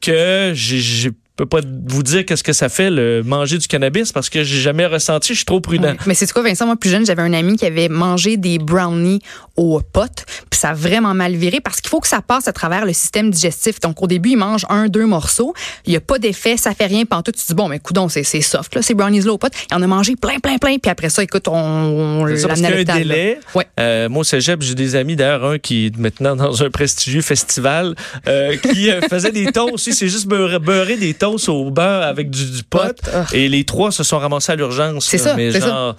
que 0.00 0.52
j'ai- 0.54 1.10
peux 1.40 1.46
pas 1.46 1.60
vous 1.86 2.02
dire 2.02 2.26
qu'est-ce 2.26 2.44
que 2.44 2.52
ça 2.52 2.68
fait 2.68 2.90
le 2.90 3.22
manger 3.22 3.56
du 3.56 3.66
cannabis 3.66 4.12
parce 4.12 4.28
que 4.28 4.44
j'ai 4.44 4.60
jamais 4.60 4.84
ressenti. 4.84 5.32
Je 5.32 5.38
suis 5.38 5.46
trop 5.46 5.60
prudent. 5.60 5.94
Mais 6.06 6.14
c'est 6.14 6.30
quoi, 6.30 6.42
Vincent? 6.42 6.66
Moi, 6.66 6.76
plus 6.76 6.90
jeune, 6.90 7.06
j'avais 7.06 7.22
un 7.22 7.32
ami 7.32 7.56
qui 7.56 7.64
avait 7.64 7.88
mangé 7.88 8.36
des 8.36 8.58
brownies 8.58 9.20
au 9.56 9.80
pot, 9.80 10.24
puis 10.50 10.58
ça 10.58 10.70
a 10.70 10.74
vraiment 10.74 11.14
mal 11.14 11.34
viré 11.34 11.60
parce 11.60 11.80
qu'il 11.80 11.88
faut 11.88 12.00
que 12.00 12.08
ça 12.08 12.22
passe 12.22 12.48
à 12.48 12.52
travers 12.52 12.84
le 12.84 12.92
système 12.92 13.30
digestif. 13.30 13.80
Donc, 13.80 14.02
au 14.02 14.06
début, 14.06 14.30
il 14.30 14.36
mange 14.36 14.66
un, 14.68 14.88
deux 14.88 15.06
morceaux. 15.06 15.54
Il 15.86 15.90
n'y 15.90 15.96
a 15.96 16.00
pas 16.00 16.18
d'effet, 16.18 16.56
ça 16.56 16.74
fait 16.74 16.86
rien. 16.86 17.04
Pantoute, 17.04 17.36
tu 17.36 17.42
te 17.42 17.46
dis, 17.48 17.54
bon, 17.54 17.68
mais 17.68 17.78
coudon, 17.78 18.08
c'est 18.08 18.22
c'est 18.22 18.42
soft, 18.42 18.74
là, 18.74 18.82
ces 18.82 18.94
brownies-là 18.94 19.32
au 19.32 19.38
pot. 19.38 19.52
Il 19.70 19.74
en 19.74 19.82
a 19.82 19.86
mangé 19.86 20.16
plein, 20.16 20.38
plein, 20.40 20.58
plein. 20.58 20.76
Puis 20.78 20.90
après 20.90 21.08
ça, 21.08 21.22
écoute, 21.22 21.48
on, 21.48 21.54
on 21.54 22.36
ça, 22.36 22.48
parce 22.48 22.60
qu'il 22.60 22.68
y 22.68 22.72
a 22.72 22.76
un 22.76 22.84
là. 22.84 22.98
délai. 22.98 23.40
Ouais. 23.54 23.66
Euh, 23.78 24.08
moi, 24.08 24.20
au 24.20 24.24
cégep, 24.24 24.60
j'ai 24.62 24.74
des 24.74 24.94
amis, 24.94 25.16
d'ailleurs, 25.16 25.44
un 25.44 25.58
qui 25.58 25.86
est 25.86 25.96
maintenant 25.96 26.36
dans 26.36 26.62
un 26.62 26.70
prestigieux 26.70 27.22
festival, 27.22 27.94
euh, 28.28 28.56
qui 28.56 28.90
euh, 28.90 29.00
faisait 29.08 29.32
des 29.32 29.46
toasts 29.52 29.72
aussi. 29.72 29.94
C'est 29.94 30.08
juste 30.08 30.26
beurrer, 30.26 30.58
beurrer 30.58 30.96
des 30.96 31.14
au 31.48 31.70
beurre 31.70 32.02
avec 32.02 32.30
du, 32.30 32.50
du 32.50 32.62
pot. 32.62 32.78
Pot, 32.78 33.10
ah. 33.12 33.26
Et 33.32 33.48
les 33.48 33.64
trois 33.64 33.92
se 33.92 34.02
sont 34.02 34.18
ramassés 34.18 34.52
à 34.52 34.56
l'urgence. 34.56 35.06
C'est 35.06 35.18
ça, 35.18 35.34
Mais 35.34 35.50
genre, 35.50 35.96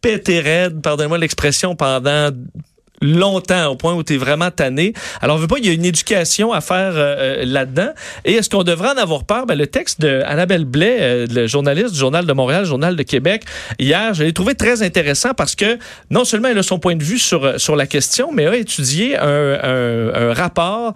pété 0.00 0.40
raide, 0.40 0.80
pardonnez-moi 0.82 1.18
l'expression, 1.18 1.74
pendant 1.74 2.30
longtemps 3.02 3.66
au 3.72 3.76
point 3.76 3.94
où 3.94 4.02
tu 4.02 4.14
es 4.14 4.16
vraiment 4.16 4.50
tanné. 4.50 4.92
Alors, 5.20 5.36
on 5.36 5.38
veut 5.38 5.46
pas, 5.46 5.56
il 5.58 5.66
y 5.66 5.70
a 5.70 5.72
une 5.72 5.84
éducation 5.84 6.52
à 6.52 6.60
faire 6.60 6.92
euh, 6.94 7.16
euh, 7.40 7.44
là-dedans. 7.44 7.90
Et 8.24 8.34
est-ce 8.34 8.48
qu'on 8.50 8.62
devrait 8.62 8.90
en 8.90 8.96
avoir 8.96 9.24
peur? 9.24 9.46
Ben, 9.46 9.56
le 9.56 9.66
texte 9.66 10.00
de 10.00 10.22
Annabelle 10.26 10.64
Blais, 10.64 10.96
euh, 11.00 11.26
le 11.30 11.46
journaliste 11.46 11.92
du 11.92 11.98
Journal 11.98 12.26
de 12.26 12.32
Montréal, 12.32 12.64
Journal 12.64 12.96
de 12.96 13.02
Québec, 13.02 13.42
hier, 13.78 14.14
je 14.14 14.24
l'ai 14.24 14.32
trouvé 14.32 14.54
très 14.54 14.82
intéressant 14.82 15.34
parce 15.34 15.54
que 15.54 15.78
non 16.10 16.24
seulement 16.24 16.48
elle 16.48 16.58
a 16.58 16.62
son 16.62 16.78
point 16.78 16.96
de 16.96 17.04
vue 17.04 17.18
sur, 17.18 17.44
euh, 17.44 17.58
sur 17.58 17.76
la 17.76 17.86
question, 17.86 18.32
mais 18.32 18.46
a 18.46 18.56
étudié 18.56 19.16
un, 19.16 19.24
un- 19.62 20.30
un 20.30 20.32
rapport 20.34 20.94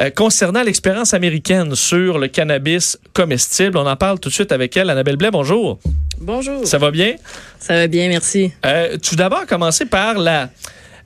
euh, 0.00 0.10
concernant 0.10 0.62
l'expérience 0.62 1.14
américaine 1.14 1.74
sur 1.74 2.18
le 2.18 2.28
cannabis 2.28 2.98
comestible. 3.12 3.78
On 3.78 3.86
en 3.86 3.96
parle 3.96 4.18
tout 4.20 4.28
de 4.28 4.34
suite 4.34 4.52
avec 4.52 4.76
elle. 4.76 4.90
Annabelle 4.90 5.16
Blais, 5.16 5.30
bonjour. 5.30 5.78
Bonjour. 6.18 6.66
Ça 6.66 6.78
va 6.78 6.90
bien? 6.90 7.14
Ça 7.58 7.74
va 7.74 7.86
bien, 7.86 8.08
merci. 8.08 8.52
Euh, 8.64 8.96
tout 8.98 9.16
d'abord, 9.16 9.46
commencer 9.46 9.84
par 9.86 10.18
la. 10.18 10.48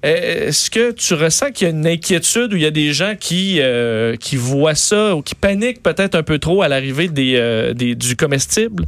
Est-ce 0.02 0.71
que 0.71 0.92
tu 0.92 1.12
ressens 1.14 1.50
qu'il 1.52 1.66
y 1.69 1.71
a 1.71 1.75
une 1.75 1.87
inquiétude 1.87 2.52
ou 2.54 2.57
il 2.57 2.62
y 2.62 2.66
a 2.66 2.71
des 2.71 2.92
gens 2.95 3.14
qui, 3.19 3.59
euh, 3.61 4.16
qui 4.16 4.37
voient 4.37 4.75
ça 4.75 5.14
ou 5.14 5.21
qui 5.23 5.35
paniquent 5.35 5.83
peut-être 5.83 6.14
un 6.14 6.23
peu 6.23 6.38
trop 6.38 6.62
à 6.62 6.69
l'arrivée 6.69 7.09
des, 7.09 7.35
euh, 7.37 7.75
des- 7.75 7.95
du 7.95 8.16
comestible? 8.16 8.85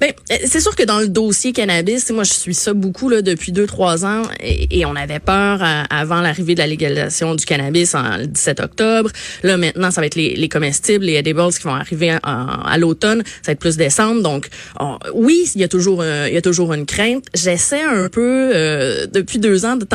Ben, 0.00 0.12
euh, 0.30 0.36
c'est 0.46 0.60
sûr 0.60 0.74
que 0.74 0.82
dans 0.82 0.98
le 1.00 1.08
dossier 1.08 1.52
cannabis, 1.52 2.10
moi 2.10 2.24
je 2.24 2.32
suis 2.32 2.54
ça 2.54 2.72
beaucoup 2.72 3.08
là 3.08 3.22
depuis 3.22 3.52
deux 3.52 3.66
trois 3.66 4.04
ans 4.04 4.22
et, 4.40 4.84
on 4.86 4.96
avait 4.96 5.20
peur 5.20 5.62
euh, 5.62 5.82
avant 5.90 6.20
l'arrivée 6.20 6.54
de 6.54 6.60
la 6.60 6.66
légalisation 6.66 7.34
du 7.34 7.44
cannabis 7.44 7.94
en 7.94 8.16
le 8.18 8.26
17 8.26 8.60
octobre. 8.60 9.10
Là 9.42 9.56
maintenant, 9.56 9.90
ça 9.90 10.00
va 10.00 10.06
être 10.06 10.14
les, 10.16 10.34
les 10.34 10.48
comestibles, 10.48 11.04
les 11.04 11.14
edibles 11.14 11.52
qui 11.52 11.62
vont 11.62 11.74
arriver 11.74 12.16
à 12.22 12.76
l'automne, 12.78 13.22
ça 13.24 13.48
va 13.48 13.52
être 13.52 13.60
plus 13.60 13.76
décembre. 13.76 14.22
Donc 14.22 14.48
on- 14.80 14.98
oui, 15.14 15.50
il 15.54 15.60
y 15.60 15.64
a 15.64 15.68
toujours 15.68 16.00
euh, 16.02 16.26
il 16.28 16.34
y 16.34 16.38
a 16.38 16.42
toujours 16.42 16.72
une 16.72 16.86
crainte. 16.86 17.24
J'essaie 17.34 17.82
un 17.82 18.08
peu 18.08 18.50
euh, 18.54 19.06
depuis 19.06 19.38
deux 19.38 19.64
ans 19.64 19.76
de 19.76 19.86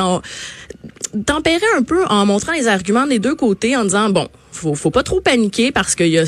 tempérer 1.26 1.66
un 1.78 1.84
peu 1.84 2.06
en 2.06 2.26
montrant 2.26 2.54
les 2.54 2.68
arguments 2.68 3.08
des 3.08 3.20
deux 3.20 3.36
côtés 3.36 3.76
en 3.76 3.84
disant 3.84 4.10
bon, 4.10 4.28
faut 4.52 4.76
faut 4.76 4.92
pas 4.92 5.04
trop 5.04 5.22
paniquer 5.22 5.72
parce 5.72 5.96
qu'il 5.96 6.08
y 6.08 6.20
a 6.20 6.24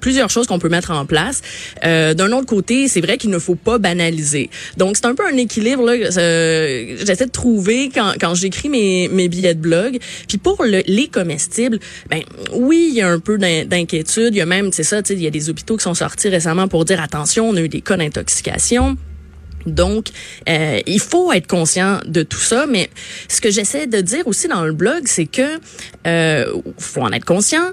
plusieurs 0.00 0.30
choses 0.30 0.46
qu'on 0.46 0.58
peut 0.58 0.68
mettre 0.68 0.90
en 0.90 1.06
place. 1.06 1.42
Euh, 1.84 2.14
D'un 2.14 2.32
autre 2.32 2.46
côté, 2.46 2.88
c'est 2.88 3.00
vrai 3.00 3.18
qu'il 3.18 3.30
ne 3.30 3.38
faut 3.38 3.54
pas 3.54 3.78
banaliser. 3.78 4.50
Donc, 4.76 4.96
c'est 4.96 5.06
un 5.06 5.14
peu 5.14 5.24
un 5.26 5.36
équilibre 5.36 5.84
là. 5.84 5.92
euh, 5.92 6.96
J'essaie 7.04 7.26
de 7.26 7.30
trouver 7.30 7.90
quand, 7.92 8.12
quand 8.20 8.34
j'écris 8.34 8.68
mes, 8.68 9.08
mes 9.08 9.28
billets 9.28 9.54
de 9.54 9.60
blog. 9.60 9.98
Puis 10.28 10.38
pour 10.38 10.62
le, 10.64 10.82
les 10.86 11.08
comestibles, 11.08 11.78
ben 12.10 12.22
oui, 12.52 12.88
il 12.90 12.94
y 12.96 13.00
a 13.02 13.08
un 13.08 13.18
peu 13.20 13.38
d'in- 13.38 13.64
d'inquiétude. 13.64 14.34
Il 14.34 14.38
y 14.38 14.40
a 14.40 14.46
même, 14.46 14.72
c'est 14.72 14.82
ça, 14.84 15.00
il 15.10 15.22
y 15.22 15.26
a 15.26 15.30
des 15.30 15.50
hôpitaux 15.50 15.76
qui 15.76 15.82
sont 15.84 15.94
sortis 15.94 16.28
récemment 16.28 16.68
pour 16.68 16.84
dire 16.84 17.00
attention, 17.00 17.48
on 17.48 17.56
a 17.56 17.60
eu 17.60 17.68
des 17.68 17.80
cas 17.80 17.96
d'intoxication. 17.96 18.96
Donc, 19.66 20.06
euh, 20.48 20.80
il 20.86 21.00
faut 21.00 21.32
être 21.32 21.46
conscient 21.48 22.00
de 22.06 22.22
tout 22.22 22.38
ça, 22.38 22.66
mais 22.66 22.88
ce 23.28 23.40
que 23.40 23.50
j'essaie 23.50 23.86
de 23.86 24.00
dire 24.00 24.26
aussi 24.26 24.48
dans 24.48 24.62
le 24.64 24.72
blog, 24.72 25.02
c'est 25.06 25.26
que 25.26 25.58
euh, 26.06 26.46
faut 26.78 27.02
en 27.02 27.12
être 27.12 27.24
conscient, 27.24 27.72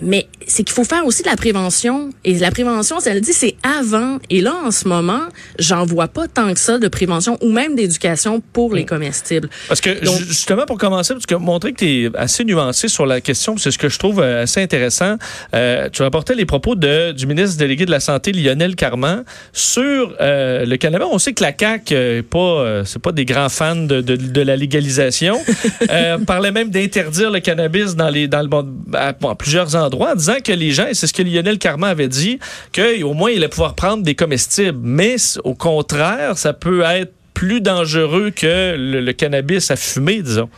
mais 0.00 0.26
c'est 0.46 0.62
qu'il 0.64 0.72
faut 0.74 0.84
faire 0.84 1.04
aussi 1.06 1.22
de 1.22 1.28
la 1.28 1.36
prévention. 1.36 2.10
Et 2.24 2.34
la 2.38 2.50
prévention, 2.50 2.98
ça 3.00 3.12
le 3.14 3.20
dit, 3.20 3.32
c'est 3.32 3.56
avant. 3.62 4.18
Et 4.30 4.40
là, 4.40 4.54
en 4.64 4.70
ce 4.70 4.88
moment, 4.88 5.20
j'en 5.58 5.84
vois 5.84 6.08
pas 6.08 6.28
tant 6.28 6.52
que 6.54 6.58
ça 6.60 6.78
de 6.78 6.88
prévention 6.88 7.36
ou 7.42 7.50
même 7.52 7.74
d'éducation 7.76 8.42
pour 8.52 8.74
les 8.74 8.84
comestibles. 8.86 9.48
Parce 9.68 9.80
que 9.80 10.04
Donc- 10.04 10.18
justement 10.18 10.64
pour 10.66 10.78
commencer, 10.78 11.12
parce 11.14 11.26
que 11.26 11.34
montrer 11.34 11.72
que 11.72 11.78
tu 11.78 12.04
es 12.06 12.10
assez 12.16 12.44
nuancé 12.44 12.88
sur 12.88 13.06
la 13.06 13.20
question, 13.20 13.56
c'est 13.56 13.70
ce 13.70 13.78
que 13.78 13.88
je 13.88 13.98
trouve 13.98 14.20
euh, 14.20 14.42
assez 14.44 14.62
intéressant. 14.62 15.16
Euh, 15.54 15.88
tu 15.90 16.02
rapportais 16.02 16.34
les 16.34 16.46
propos 16.46 16.74
de, 16.74 17.12
du 17.12 17.26
ministre 17.26 17.58
délégué 17.58 17.84
de 17.86 17.90
la 17.90 18.00
santé 18.00 18.32
Lionel 18.32 18.74
Carman 18.76 19.24
sur 19.52 20.14
euh, 20.20 20.64
le 20.64 20.76
cannabis. 20.76 21.06
On 21.10 21.18
sait 21.18 21.32
que 21.32 21.42
la 21.42 21.52
CAC 21.52 21.92
est 21.92 22.22
pas 22.22 22.38
euh, 22.38 22.84
c'est 22.84 23.00
pas 23.02 23.12
des 23.12 23.24
grands 23.24 23.48
fans 23.48 23.76
de, 23.76 24.00
de, 24.00 24.16
de 24.16 24.40
la 24.40 24.56
légalisation. 24.56 25.38
euh, 25.90 26.18
parlait 26.18 26.52
même 26.52 26.70
d'interdire 26.70 27.30
le 27.30 27.40
cannabis 27.40 27.94
dans 27.94 28.08
les 28.08 28.28
dans 28.28 28.40
le 28.42 28.48
bon- 28.48 28.68
à, 28.94 29.12
bon, 29.12 29.28
à 29.28 29.34
plusieurs 29.34 29.74
endroits, 29.76 29.81
en 29.82 30.14
disant 30.14 30.36
que 30.44 30.52
les 30.52 30.70
gens 30.70 30.86
c'est 30.92 31.06
ce 31.06 31.12
que 31.12 31.22
Lionel 31.22 31.58
Carman 31.58 31.90
avait 31.90 32.08
dit 32.08 32.38
qu'au 32.74 33.14
moins 33.14 33.30
il 33.30 33.38
allait 33.38 33.48
pouvoir 33.48 33.74
prendre 33.74 34.02
des 34.02 34.14
comestibles, 34.14 34.78
mais 34.82 35.16
au 35.44 35.54
contraire, 35.54 36.38
ça 36.38 36.52
peut 36.52 36.82
être 36.82 37.12
plus 37.34 37.60
dangereux 37.60 38.30
que 38.30 38.76
le, 38.76 39.12
cannabis 39.12 39.70
à 39.70 39.76
fumer, 39.76 40.22
disons. 40.22 40.48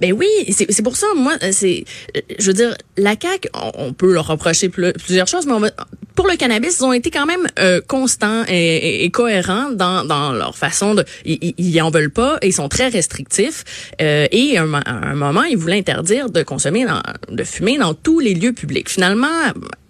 Ben 0.00 0.12
oui, 0.12 0.26
c'est 0.48 0.82
pour 0.82 0.96
ça, 0.96 1.06
moi, 1.14 1.34
euh, 1.42 1.50
c'est, 1.52 1.84
euh, 2.16 2.20
je 2.38 2.46
veux 2.46 2.54
dire, 2.54 2.74
la 2.96 3.14
CAQ, 3.20 3.48
on, 3.52 3.92
peut 3.92 4.12
leur 4.12 4.26
reprocher 4.26 4.70
plusieurs 4.70 5.28
choses, 5.28 5.46
mais 5.46 5.52
on 5.52 5.60
va, 5.60 5.70
pour 6.14 6.26
le 6.28 6.36
cannabis, 6.36 6.78
ils 6.80 6.84
ont 6.84 6.92
été 6.92 7.10
quand 7.10 7.26
même 7.26 7.46
euh, 7.58 7.80
constants 7.86 8.44
et, 8.48 8.54
et- 8.54 9.04
et 9.04 9.10
cohérents 9.10 9.70
dans, 9.72 10.04
dans 10.04 10.32
leur 10.32 10.56
façon 10.56 10.94
de, 10.94 11.04
ils, 11.24 11.54
ils- 11.58 11.80
en 11.82 11.90
veulent 11.90 12.10
pas 12.10 12.38
ils 12.42 12.52
sont 12.52 12.68
très 12.68 12.88
restrictifs. 12.88 13.64
Euh, 14.00 14.26
et 14.30 14.56
à 14.58 14.62
un, 14.62 14.74
à 14.74 14.90
un 15.10 15.14
moment, 15.14 15.42
ils 15.44 15.56
voulaient 15.56 15.78
interdire 15.78 16.30
de 16.30 16.42
consommer, 16.42 16.84
dans, 16.84 17.02
de 17.30 17.44
fumer 17.44 17.78
dans 17.78 17.94
tous 17.94 18.20
les 18.20 18.34
lieux 18.34 18.52
publics. 18.52 18.88
Finalement, 18.88 19.28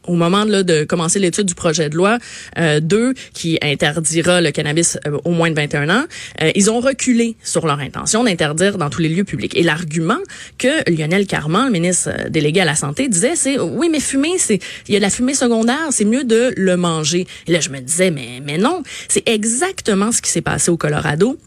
au 0.06 0.14
moment 0.14 0.44
là, 0.44 0.62
de 0.62 0.84
commencer 0.84 1.18
l'étude 1.18 1.46
du 1.46 1.54
projet 1.54 1.88
de 1.88 1.96
loi 1.96 2.18
euh, 2.58 2.80
2 2.80 3.14
qui 3.32 3.58
interdira 3.62 4.40
le 4.40 4.50
cannabis 4.50 4.98
euh, 5.06 5.18
au 5.24 5.30
moins 5.30 5.50
de 5.50 5.54
21 5.54 5.88
ans, 5.88 6.04
euh, 6.40 6.50
ils 6.54 6.70
ont 6.70 6.80
reculé 6.80 7.36
sur 7.42 7.66
leur 7.66 7.78
intention 7.78 8.24
d'interdire 8.24 8.78
dans 8.78 8.90
tous 8.90 9.00
les 9.00 9.08
lieux 9.08 9.24
publics. 9.24 9.56
Et 9.56 9.62
l'argument 9.62 10.18
que 10.58 10.90
Lionel 10.90 11.26
Carman, 11.26 11.66
le 11.66 11.72
ministre 11.72 12.10
euh, 12.10 12.28
délégué 12.28 12.60
à 12.60 12.64
la 12.64 12.74
santé, 12.74 13.08
disait, 13.08 13.36
c'est 13.36 13.58
oui, 13.58 13.88
mais 13.90 14.00
fumer, 14.00 14.38
c'est 14.38 14.60
il 14.88 14.94
y 14.94 14.96
a 14.96 15.00
de 15.00 15.04
la 15.04 15.10
fumée 15.10 15.34
secondaire, 15.34 15.88
c'est 15.90 16.04
mieux 16.04 16.24
de 16.24 16.52
le 16.56 16.76
manger. 16.76 17.26
Et 17.46 17.52
là, 17.52 17.60
je 17.60 17.70
me 17.70 17.80
disais, 17.80 18.10
mais 18.10 18.40
mais 18.44 18.58
non, 18.58 18.82
c'est 19.08 19.28
exactement 19.28 20.12
ce 20.12 20.20
qui 20.20 20.30
s'est 20.30 20.42
passé 20.42 20.70
au 20.70 20.76
Colorado. 20.76 21.38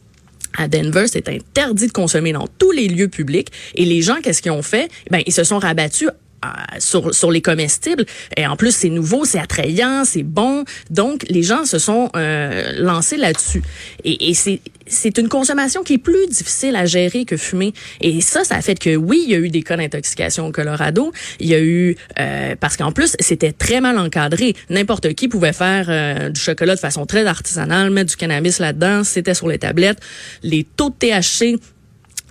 À 0.57 0.67
Denver, 0.69 1.05
c'est 1.07 1.27
interdit 1.27 1.87
de 1.87 1.91
consommer 1.91 2.31
dans 2.31 2.47
tous 2.47 2.71
les 2.71 2.87
lieux 2.87 3.09
publics. 3.09 3.49
Et 3.75 3.83
les 3.83 4.01
gens, 4.01 4.15
qu'est-ce 4.23 4.41
qu'ils 4.41 4.53
ont 4.53 4.61
fait? 4.61 4.89
Ben, 5.11 5.21
ils 5.25 5.33
se 5.33 5.43
sont 5.43 5.59
rabattus 5.59 6.09
sur, 6.79 7.31
les 7.31 7.41
comestibles. 7.41 8.05
Et 8.37 8.45
en 8.45 8.55
plus, 8.55 8.75
c'est 8.75 8.89
nouveau, 8.89 9.25
c'est 9.25 9.39
attrayant, 9.39 10.03
c'est 10.05 10.23
bon. 10.23 10.63
Donc, 10.89 11.25
les 11.29 11.43
gens 11.43 11.65
se 11.65 11.79
sont 11.79 12.09
euh, 12.15 12.73
lancés 12.77 13.17
là-dessus. 13.17 13.61
Et, 14.03 14.29
et 14.29 14.33
c'est 14.33 14.61
c'est 14.87 15.17
une 15.17 15.29
consommation 15.29 15.83
qui 15.83 15.93
est 15.93 15.99
plus 15.99 16.27
difficile 16.27 16.75
à 16.75 16.85
gérer 16.85 17.25
que 17.25 17.37
fumer. 17.37 17.73
Et 18.01 18.21
ça, 18.21 18.43
ça 18.43 18.55
a 18.55 18.61
fait 18.61 18.77
que 18.77 18.95
oui, 18.95 19.23
il 19.25 19.31
y 19.31 19.35
a 19.35 19.39
eu 19.39 19.49
des 19.49 19.63
cas 19.63 19.77
d'intoxication 19.77 20.47
au 20.47 20.51
Colorado. 20.51 21.11
Il 21.39 21.47
y 21.47 21.55
a 21.55 21.59
eu 21.59 21.95
euh, 22.19 22.55
parce 22.59 22.77
qu'en 22.77 22.91
plus, 22.91 23.15
c'était 23.19 23.51
très 23.51 23.81
mal 23.81 23.97
encadré. 23.97 24.55
N'importe 24.69 25.13
qui 25.13 25.27
pouvait 25.27 25.53
faire 25.53 25.87
euh, 25.89 26.29
du 26.29 26.39
chocolat 26.39 26.75
de 26.75 26.79
façon 26.79 27.05
très 27.05 27.25
artisanale, 27.25 27.89
mettre 27.89 28.11
du 28.11 28.15
cannabis 28.15 28.59
là-dedans. 28.59 29.03
C'était 29.03 29.33
sur 29.33 29.47
les 29.47 29.59
tablettes. 29.59 29.99
Les 30.43 30.63
taux 30.63 30.89
de 30.89 30.95
THC 30.95 31.59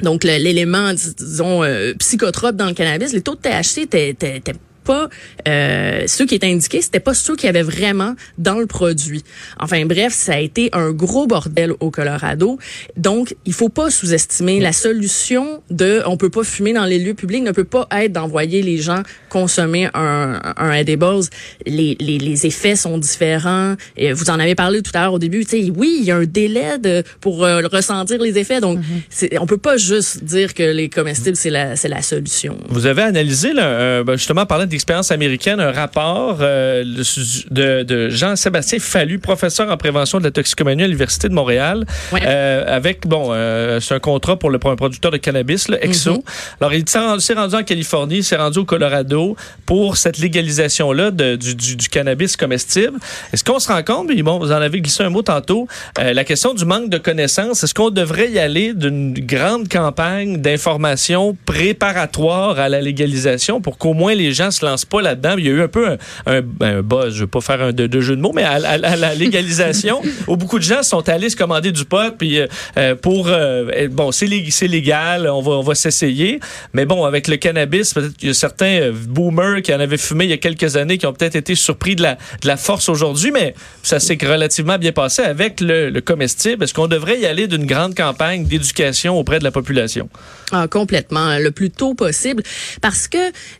donc, 0.02 0.24
l'élément, 0.24 0.92
dis- 0.92 1.14
disons, 1.14 1.62
euh, 1.62 1.94
psychotrope 1.98 2.56
dans 2.56 2.66
le 2.66 2.74
cannabis, 2.74 3.12
les 3.12 3.22
taux 3.22 3.34
de 3.36 3.40
THC 3.40 3.82
étaient 3.82 4.40
pas 4.84 5.08
euh, 5.48 6.04
ceux 6.06 6.26
qui 6.26 6.34
étaient 6.34 6.52
indiqués, 6.52 6.82
c'était 6.82 7.00
pas 7.00 7.14
ceux 7.14 7.36
qui 7.36 7.48
avaient 7.48 7.62
vraiment 7.62 8.14
dans 8.38 8.58
le 8.58 8.66
produit. 8.66 9.22
Enfin 9.58 9.84
bref, 9.86 10.12
ça 10.12 10.34
a 10.34 10.38
été 10.38 10.68
un 10.72 10.90
gros 10.90 11.26
bordel 11.26 11.72
au 11.80 11.90
Colorado. 11.90 12.58
Donc, 12.96 13.34
il 13.44 13.52
faut 13.52 13.68
pas 13.68 13.90
sous-estimer 13.90 14.60
la 14.60 14.72
solution 14.72 15.62
de 15.70 16.02
on 16.06 16.16
peut 16.16 16.30
pas 16.30 16.44
fumer 16.44 16.72
dans 16.72 16.84
les 16.84 16.98
lieux 16.98 17.14
publics 17.14 17.42
ne 17.42 17.52
peut 17.52 17.64
pas 17.64 17.86
être 17.90 18.12
d'envoyer 18.12 18.62
les 18.62 18.78
gens 18.78 19.02
consommer 19.28 19.88
un, 19.94 20.40
un 20.56 20.72
edibles. 20.72 21.24
Les, 21.66 21.96
les, 22.00 22.18
les 22.18 22.46
effets 22.46 22.76
sont 22.76 22.98
différents. 22.98 23.74
Et 23.96 24.12
vous 24.12 24.30
en 24.30 24.38
avez 24.38 24.54
parlé 24.54 24.82
tout 24.82 24.92
à 24.94 25.02
l'heure 25.02 25.14
au 25.14 25.18
début. 25.18 25.44
Tu 25.44 25.50
sais, 25.50 25.72
oui, 25.74 25.96
il 26.00 26.04
y 26.04 26.10
a 26.10 26.16
un 26.16 26.24
délai 26.24 26.78
de, 26.78 27.02
pour 27.20 27.44
euh, 27.44 27.62
ressentir 27.72 28.20
les 28.20 28.38
effets. 28.38 28.60
Donc, 28.60 28.78
c'est 29.10 29.38
on 29.38 29.46
peut 29.46 29.58
pas 29.58 29.76
juste 29.76 30.24
dire 30.24 30.54
que 30.54 30.62
les 30.62 30.88
comestibles 30.88 31.36
c'est 31.36 31.50
la 31.50 31.76
c'est 31.76 31.88
la 31.88 32.02
solution. 32.02 32.56
Vous 32.68 32.86
avez 32.86 33.02
analysé, 33.02 33.52
là, 33.52 33.66
euh, 33.66 34.04
ben, 34.04 34.16
justement, 34.16 34.46
parlant 34.46 34.66
d'expérience 34.74 35.10
américaine, 35.10 35.60
un 35.60 35.72
rapport 35.72 36.38
euh, 36.40 36.82
le- 36.84 37.50
de, 37.50 37.82
de 37.84 38.08
Jean-Sébastien 38.10 38.78
Fallu, 38.80 39.18
professeur 39.18 39.70
en 39.70 39.76
prévention 39.76 40.18
de 40.18 40.24
la 40.24 40.30
toxicomanie 40.30 40.82
à 40.82 40.86
l'Université 40.86 41.28
de 41.28 41.34
Montréal, 41.34 41.84
euh, 42.14 42.64
avec, 42.66 43.06
bon, 43.06 43.28
euh, 43.32 43.80
c'est 43.80 43.94
un 43.94 44.00
contrat 44.00 44.36
pour 44.38 44.50
le 44.50 44.58
pour 44.58 44.70
un 44.70 44.76
producteur 44.76 45.10
de 45.10 45.16
cannabis, 45.18 45.68
là, 45.68 45.76
Exo. 45.84 46.14
Mhm. 46.14 46.20
Alors, 46.60 46.74
il 46.74 46.84
s'est 46.88 47.34
rendu, 47.34 47.54
en 47.56 47.62
Californie, 47.62 48.22
s'est 48.22 48.36
rendu 48.36 48.58
au 48.60 48.64
Colorado 48.64 49.36
pour 49.66 49.96
cette 49.96 50.18
légalisation-là 50.18 51.10
du, 51.10 51.54
du- 51.54 51.76
du 51.76 51.88
cannabis 51.88 52.36
comestible. 52.36 52.98
Est-ce 53.32 53.44
qu'on 53.44 53.58
se 53.58 53.68
rend 53.68 53.82
compte, 53.82 54.08
bon, 54.22 54.38
vous 54.38 54.52
en 54.52 54.56
avez 54.60 54.80
glissé 54.80 55.02
un 55.02 55.10
mot 55.10 55.22
tantôt, 55.22 55.66
la 55.98 56.24
question 56.24 56.54
du 56.54 56.64
manque 56.64 56.88
de 56.90 56.98
connaissances, 56.98 57.62
est-ce 57.64 57.74
qu'on 57.74 57.90
devrait 57.90 58.30
y 58.30 58.38
aller 58.38 58.74
d'une 58.74 59.12
grande 59.14 59.68
campagne 59.68 60.38
d'information 60.38 61.36
préparatoire 61.46 62.58
à 62.58 62.68
la 62.68 62.80
légalisation 62.80 63.60
pour 63.60 63.78
qu'au 63.78 63.92
moins 63.94 64.14
les 64.14 64.32
gens 64.32 64.50
se 64.50 64.63
lancent 64.64 64.84
pas 64.84 65.02
là-dedans? 65.02 65.34
Il 65.38 65.44
y 65.44 65.48
a 65.48 65.52
eu 65.52 65.62
un 65.62 65.68
peu 65.68 65.88
un, 65.88 65.96
un, 66.26 66.40
un 66.60 66.82
buzz, 66.82 67.14
je 67.14 67.20
veux 67.20 67.26
pas 67.26 67.40
faire 67.40 67.60
un 67.62 67.72
de, 67.72 67.86
de 67.86 68.00
jeu 68.00 68.16
de 68.16 68.20
mots, 68.20 68.32
mais 68.34 68.42
à, 68.44 68.52
à- 68.54 68.58
à 68.92 68.96
la 68.96 69.14
légalisation, 69.14 70.00
où 70.26 70.36
beaucoup 70.36 70.58
de 70.58 70.64
gens 70.64 70.82
sont 70.82 71.08
allés 71.08 71.30
se 71.30 71.36
commander 71.36 71.72
du 71.72 71.84
pot, 71.84 72.16
puis 72.18 72.38
euh, 72.40 72.46
euh, 72.76 72.94
pour, 72.94 73.28
euh, 73.28 73.88
bon, 73.90 74.10
c'est 74.12 74.26
lég- 74.26 74.50
c'est 74.50 74.66
légal, 74.68 75.28
on 75.28 75.40
va, 75.42 75.52
on 75.52 75.62
va 75.62 75.74
s'essayer, 75.74 76.40
mais 76.72 76.84
bon, 76.86 77.04
avec 77.04 77.28
le 77.28 77.36
cannabis, 77.36 77.94
peut-être 77.94 78.16
qu'il 78.16 78.28
y 78.28 78.30
a 78.30 78.34
certains 78.34 78.90
boomers 78.92 79.62
qui 79.62 79.72
en 79.74 79.80
avaient 79.80 79.96
fumé 79.98 80.24
il 80.24 80.30
y 80.30 80.34
a 80.34 80.38
quelques 80.38 80.76
années 80.76 80.98
qui 80.98 81.06
ont 81.06 81.12
peut-être 81.12 81.36
été 81.36 81.54
surpris 81.54 81.96
de 81.96 82.02
la, 82.02 82.14
de 82.14 82.46
la 82.48 82.56
force 82.56 82.88
aujourd'hui, 82.88 83.30
mais 83.30 83.54
ça 83.82 84.00
s'est 84.00 84.18
relativement 84.22 84.78
bien 84.78 84.92
passé 84.92 85.22
avec 85.22 85.60
le, 85.60 85.90
le 85.90 86.00
comestible. 86.00 86.64
Est-ce 86.64 86.74
qu'on 86.74 86.86
devrait 86.88 87.18
y 87.20 87.26
aller 87.26 87.46
d'une 87.46 87.66
grande 87.66 87.94
campagne 87.94 88.44
d'éducation 88.46 89.18
auprès 89.18 89.38
de 89.38 89.44
la 89.44 89.50
population? 89.50 90.08
Ah, 90.52 90.66
complètement, 90.68 91.38
le 91.38 91.50
plus 91.50 91.70
tôt 91.70 91.94
possible. 91.94 92.42
Parce 92.80 93.08
que 93.08 93.18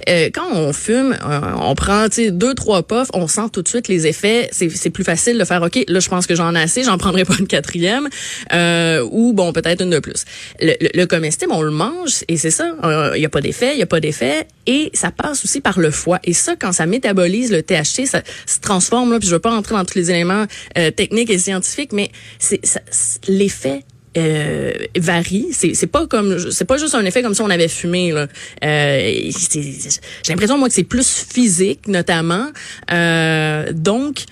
euh, 0.08 0.30
quand 0.32 0.46
on 0.52 0.72
fume, 0.72 0.93
euh, 0.96 1.40
on 1.61 1.74
prend 1.74 2.07
deux, 2.09 2.54
trois 2.54 2.83
puffs, 2.83 3.09
on 3.14 3.26
sent 3.28 3.48
tout 3.52 3.62
de 3.62 3.68
suite 3.68 3.88
les 3.88 4.07
effets. 4.07 4.48
C'est 4.52 4.90
plus 4.90 5.04
facile 5.04 5.38
de 5.38 5.44
faire, 5.44 5.62
OK, 5.62 5.78
là, 5.88 6.00
je 6.00 6.09
pense 6.09 6.26
que 6.26 6.35
j'en 6.35 6.54
ai 6.54 6.61
assez, 6.61 6.83
j'en 6.85 6.98
prendrai 6.98 7.24
pas 7.24 7.35
une 7.38 7.46
quatrième. 7.46 8.09
Euh, 8.52 9.07
ou, 9.11 9.33
bon, 9.33 9.52
peut-être 9.52 9.83
une 9.83 9.90
de 9.90 9.98
plus. 9.98 10.24
Le, 10.61 10.74
le, 10.80 10.88
le 10.94 11.07
comestible, 11.07 11.52
on 11.52 11.62
le 11.62 11.70
mange, 11.70 12.24
et 12.28 12.37
c'est 12.37 12.50
ça. 12.50 12.74
Il 13.14 13.18
n'y 13.18 13.26
a 13.26 13.28
pas 13.28 13.40
d'effet, 13.40 13.72
il 13.72 13.76
n'y 13.76 13.83
a 13.83 13.87
pas 13.87 14.00
d'effet. 14.00 14.46
Et 14.66 14.90
ça 14.94 15.11
passe 15.11 15.44
aussi 15.44 15.61
par 15.61 15.78
le 15.78 15.90
foie. 15.90 16.18
Et 16.24 16.33
ça, 16.33 16.54
quand 16.57 16.72
ça 16.72 16.87
métabolise 16.87 17.52
le 17.52 17.62
THC, 17.62 18.07
ça 18.07 18.22
se 18.46 18.61
transforme. 18.61 19.12
Là, 19.12 19.18
puis 19.18 19.28
je 19.28 19.35
veux 19.35 19.40
pas 19.40 19.50
rentrer 19.50 19.74
dans 19.74 19.85
tous 19.85 19.96
les 19.98 20.11
éléments 20.11 20.46
euh, 20.78 20.90
techniques 20.90 21.30
et 21.30 21.38
scientifiques, 21.38 21.92
mais 21.92 22.11
c'est- 22.38 22.61
l'effet 23.28 23.83
euh, 24.16 24.72
varie. 24.96 25.48
C'est 25.53 25.87
pas 25.87 26.07
comme 26.07 26.50
c'est 26.50 26.64
pas 26.64 26.77
juste 26.77 26.94
un 26.94 27.05
effet 27.05 27.22
comme 27.22 27.35
si 27.35 27.42
on 27.42 27.50
avait 27.50 27.68
fumé 27.68 28.12
là. 28.12 28.27
Euh, 28.64 29.31
J'ai 29.53 30.00
l'impression 30.29 30.59
moi 30.59 30.68
que 30.68 30.74
c'est 30.74 30.85
plus 30.85 31.27
physique 31.29 31.88
notamment. 31.88 32.48
Euh, 32.90 33.72
donc 33.72 34.24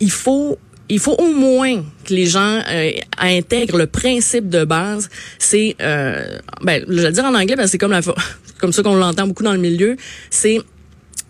il 0.00 0.10
faut 0.10 0.58
il 0.88 0.98
faut 0.98 1.14
au 1.14 1.32
moins 1.32 1.82
que 2.04 2.12
les 2.12 2.26
gens 2.26 2.60
euh, 2.68 2.90
intègrent 3.18 3.78
le 3.78 3.86
principe 3.86 4.48
de 4.48 4.64
base. 4.64 5.08
C'est 5.38 5.76
euh, 5.80 6.38
ben 6.62 6.84
je 6.88 6.94
vais 6.94 7.08
le 7.08 7.12
dire 7.12 7.24
en 7.24 7.34
anglais 7.34 7.56
parce 7.56 7.66
que 7.66 7.70
c'est 7.72 7.78
comme 7.78 7.92
la 7.92 8.00
comme 8.60 8.72
ça 8.72 8.82
qu'on 8.82 8.96
l'entend 8.96 9.26
beaucoup 9.26 9.42
dans 9.42 9.54
le 9.54 9.58
milieu. 9.58 9.96
C'est 10.30 10.58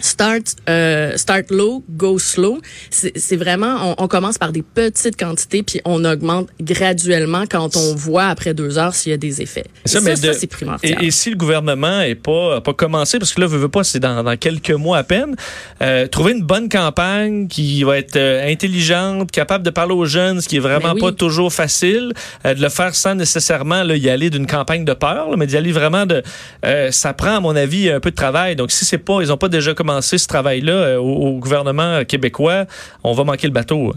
Start, 0.03 0.57
euh, 0.69 1.17
start 1.17 1.51
low, 1.51 1.85
go 1.89 2.19
slow. 2.19 2.61
C'est 2.91 3.37
vraiment, 3.37 3.95
on, 3.97 4.05
on 4.05 4.09
commence 4.09 4.37
par 4.37 4.53
des 4.53 4.63
petites 4.63 5.17
quantités 5.17 5.63
puis 5.63 5.81
on 5.85 6.05
augmente 6.05 6.49
graduellement 6.61 7.45
quand 7.49 7.77
on 7.77 7.95
voit 7.95 8.27
après 8.27 8.53
deux 8.53 8.79
heures 8.79 8.95
s'il 8.95 9.11
y 9.11 9.15
a 9.15 9.17
des 9.17 9.41
effets. 9.41 9.65
Et 9.85 9.89
Ça, 9.89 10.01
mais 10.01 10.17
ça, 10.17 10.35
c'est 10.35 10.49
primordial. 10.49 10.99
Et, 11.01 11.07
et 11.07 11.11
si 11.13 11.31
le 11.31 11.37
gouvernement 11.37 12.01
est 12.01 12.17
pas 12.17 12.57
a 12.57 12.61
pas 12.61 12.75
commencé 12.75 13.21
parce 13.21 13.33
que 13.33 13.41
là 13.41 13.47
veut, 13.47 13.59
veut 13.59 13.69
pas 13.69 13.85
c'est 13.85 14.01
dans, 14.01 14.25
dans 14.25 14.37
quelques 14.37 14.73
mois 14.73 14.99
à 14.99 15.05
peine 15.05 15.37
euh, 15.81 16.09
trouver 16.09 16.33
une 16.33 16.43
bonne 16.43 16.69
campagne 16.69 17.47
qui 17.47 17.85
va 17.85 17.99
être 17.99 18.17
euh, 18.17 18.51
intelligente 18.51 19.31
capable 19.31 19.65
de 19.65 19.71
parler 19.71 19.95
aux 19.95 20.05
jeunes 20.05 20.41
ce 20.41 20.49
qui 20.49 20.57
est 20.57 20.61
vraiment 20.61 20.95
Ben 20.95 20.95
oui. 20.95 21.01
pas 21.01 21.13
toujours 21.13 21.53
facile 21.53 22.13
euh, 22.45 22.55
de 22.55 22.61
le 22.61 22.69
faire 22.69 22.97
sans 22.97 23.15
nécessairement 23.15 23.85
là, 23.85 23.95
y 23.97 24.09
aller 24.11 24.31
d'une 24.31 24.49
campagne 24.49 24.85
de 24.85 24.95
peur 24.95 25.31
là, 25.31 25.37
mais 25.37 25.47
d'y 25.47 25.57
aller 25.57 25.71
vraiment 25.71 26.07
de 26.07 26.23
euh, 26.65 26.91
ça 26.91 27.13
prend 27.13 27.37
à 27.37 27.41
mon 27.41 27.55
avis 27.55 27.89
un 27.89 28.01
peu 28.01 28.11
de 28.11 28.17
travail 28.17 28.57
donc 28.57 28.73
si 28.73 28.85
c'est 28.85 28.99
pas 28.99 29.21
ils 29.23 29.33
ont 29.33 29.37
pas 29.37 29.49
déjà 29.49 29.75
commencé 29.75 29.92
commencer 29.93 30.19
ce 30.19 30.27
travail-là 30.27 30.73
euh, 30.73 30.97
au, 30.97 31.39
gouvernement 31.39 32.05
québécois, 32.05 32.67
on 33.05 33.13
va 33.13 33.25
manquer 33.25 33.47
le 33.47 33.53
bateau. 33.53 33.93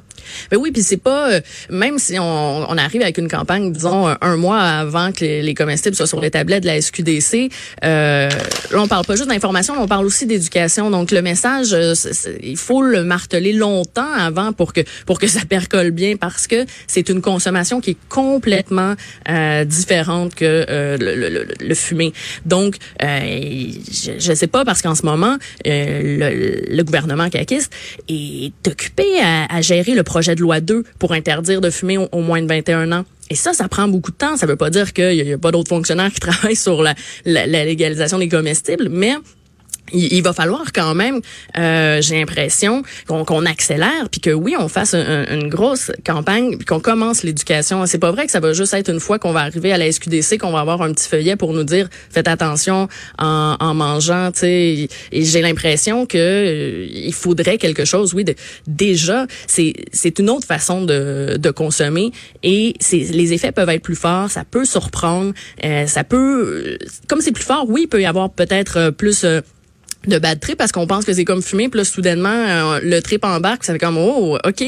Ben 0.51 0.57
oui, 0.57 0.71
puis 0.71 0.83
c'est 0.83 0.97
pas 0.97 1.31
euh, 1.31 1.41
même 1.69 1.97
si 1.99 2.17
on, 2.19 2.77
arrive 2.77 3.01
avec 3.01 3.17
une 3.17 3.29
campagne, 3.29 3.71
disons 3.71 4.07
un, 4.19 4.37
mois 4.37 4.59
avant 4.59 5.11
que 5.11 5.21
les, 5.21 5.41
les 5.41 5.53
comestibles 5.53 5.95
soient 5.95 6.07
sur 6.07 6.19
les 6.19 6.31
tablettes 6.31 6.63
de 6.63 6.67
la 6.67 6.81
SQDC. 6.81 7.49
Euh, 7.83 8.29
là, 8.71 8.81
on 8.81 8.87
parle 8.87 9.05
pas 9.05 9.15
juste 9.15 9.29
d'information, 9.29 9.75
on 9.79 9.87
parle 9.87 10.05
aussi 10.05 10.25
d'éducation. 10.25 10.91
Donc 10.91 11.11
le 11.11 11.21
message, 11.21 11.73
euh, 11.73 11.93
il 12.43 12.57
faut 12.57 12.81
le 12.81 13.03
marteler 13.03 13.53
longtemps 13.53 14.11
avant 14.17 14.51
pour 14.51 14.73
que 14.73 14.81
pour 15.05 15.19
que 15.19 15.27
ça 15.27 15.41
percole 15.47 15.91
bien, 15.91 16.17
parce 16.17 16.47
que 16.47 16.65
c'est 16.87 17.07
une 17.09 17.21
consommation 17.21 17.79
qui 17.79 17.91
est 17.91 17.97
complètement 18.09 18.95
différente 19.65 20.35
que 20.35 20.65
le, 20.99 21.45
le, 21.59 21.75
fumé. 21.75 22.13
Donc 22.45 22.75
je, 22.99 24.11
je 24.17 24.33
sais 24.33 24.47
pas 24.47 24.65
parce 24.65 24.81
qu'en 24.81 24.95
ce 24.95 25.05
moment 25.05 25.37
le, 25.85 26.83
gouvernement 26.83 27.29
caquiste 27.29 27.73
est 28.07 28.67
occupé 28.67 29.03
à, 29.21 29.61
gérer 29.61 29.95
le 29.95 30.03
projet 30.03 30.35
de 30.35 30.41
loi 30.41 30.59
2 30.59 30.83
pour 30.99 31.13
interdire 31.13 31.61
de 31.61 31.69
fumer 31.69 31.97
au, 31.97 32.21
moins 32.21 32.41
de 32.41 32.47
21 32.47 32.91
ans. 32.91 33.05
Et 33.29 33.35
ça, 33.35 33.53
ça 33.53 33.67
prend 33.67 33.87
beaucoup 33.87 34.11
de 34.11 34.17
temps. 34.17 34.37
Ça 34.37 34.45
veut 34.45 34.55
pas 34.55 34.69
dire 34.69 34.93
qu'il 34.93 35.13
y, 35.13 35.33
a 35.33 35.37
pas 35.37 35.51
d'autres 35.51 35.69
fonctionnaires 35.69 36.11
qui 36.11 36.19
travaillent 36.19 36.55
sur 36.55 36.83
la 36.83 36.95
légalisation 37.25 38.19
des 38.19 38.29
comestibles, 38.29 38.89
mais 38.89 39.15
il, 39.93 40.21
va 40.23 40.33
falloir 40.33 40.71
quand 40.73 40.95
même, 40.95 41.21
euh, 41.57 42.01
j'ai 42.01 42.17
l'impression, 42.19 42.83
qu'on 43.07 43.45
accélère, 43.45 44.09
puis 44.11 44.19
que 44.21 44.31
oui, 44.31 44.55
on 44.57 44.67
fasse 44.67 44.93
un- 44.93 45.25
un- 45.29 45.39
une 45.39 45.49
grosse 45.49 45.91
campagne, 46.05 46.57
puis 46.57 46.65
qu'on 46.65 46.79
commence 46.79 47.23
l'éducation. 47.23 47.85
C'est 47.85 47.99
pas 47.99 48.11
vrai 48.11 48.25
que 48.25 48.31
ça 48.31 48.39
va 48.39 48.53
juste 48.53 48.73
être 48.73 48.89
une 48.89 48.99
fois 48.99 49.19
qu'on 49.19 49.31
va 49.31 49.41
arriver 49.41 49.71
à 49.71 49.77
la 49.77 49.85
SQDC 49.91 50.37
qu'on 50.37 50.51
va 50.51 50.59
avoir 50.59 50.81
un 50.81 50.91
petit 50.93 51.07
feuillet 51.07 51.35
pour 51.35 51.53
nous 51.53 51.63
dire 51.63 51.87
faites 52.09 52.27
attention 52.27 52.87
en, 53.19 53.55
en 53.59 53.73
mangeant, 53.73 54.31
tu 54.31 54.39
sais. 54.39 54.87
Et 55.11 55.23
j'ai 55.23 55.41
l'impression 55.41 56.05
que 56.05 56.17
euh, 56.17 56.87
il 56.89 57.13
faudrait 57.13 57.57
quelque 57.57 57.85
chose, 57.85 58.13
oui, 58.13 58.23
de 58.23 58.35
déjà, 58.67 59.27
c'est 59.47 59.73
c'est 59.91 60.19
une 60.19 60.29
autre 60.29 60.47
façon 60.47 60.83
de, 60.83 61.37
de 61.37 61.49
consommer 61.51 62.11
et 62.43 62.73
les 62.91 63.33
effets 63.33 63.51
peuvent 63.51 63.69
être 63.69 63.83
plus 63.83 63.95
forts, 63.95 64.29
ça 64.31 64.43
peut 64.49 64.65
surprendre, 64.65 65.33
euh, 65.63 65.85
ça 65.87 66.03
peut, 66.03 66.77
comme 67.07 67.21
c'est 67.21 67.31
plus 67.31 67.43
fort, 67.43 67.65
oui, 67.67 67.81
il 67.83 67.87
peut 67.87 68.01
y 68.01 68.05
avoir 68.05 68.29
peut-être 68.31 68.77
euh, 68.77 68.91
plus 68.91 69.23
euh, 69.23 69.41
de 70.07 70.19
bad 70.19 70.39
trip 70.39 70.57
parce 70.57 70.71
qu'on 70.71 70.87
pense 70.87 71.05
que 71.05 71.13
c'est 71.13 71.25
comme 71.25 71.41
fumer 71.41 71.69
puis 71.69 71.79
là 71.79 71.85
soudainement 71.85 72.29
euh, 72.29 72.79
le 72.81 73.01
trip 73.01 73.23
embarque 73.25 73.63
ça 73.63 73.73
fait 73.73 73.79
comme 73.79 73.97
oh 73.97 74.37
ok 74.45 74.63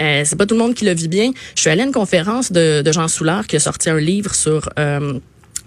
euh, 0.00 0.22
c'est 0.24 0.36
pas 0.36 0.46
tout 0.46 0.54
le 0.54 0.60
monde 0.60 0.74
qui 0.74 0.84
le 0.84 0.92
vit 0.92 1.08
bien. 1.08 1.30
Je 1.54 1.60
suis 1.60 1.70
allée 1.70 1.82
à 1.82 1.86
une 1.86 1.92
conférence 1.92 2.52
de, 2.52 2.82
de 2.82 2.92
Jean 2.92 3.08
Soulard 3.08 3.46
qui 3.46 3.56
a 3.56 3.60
sorti 3.60 3.90
un 3.90 3.98
livre 3.98 4.34
sur 4.34 4.68
euh, 4.78 5.18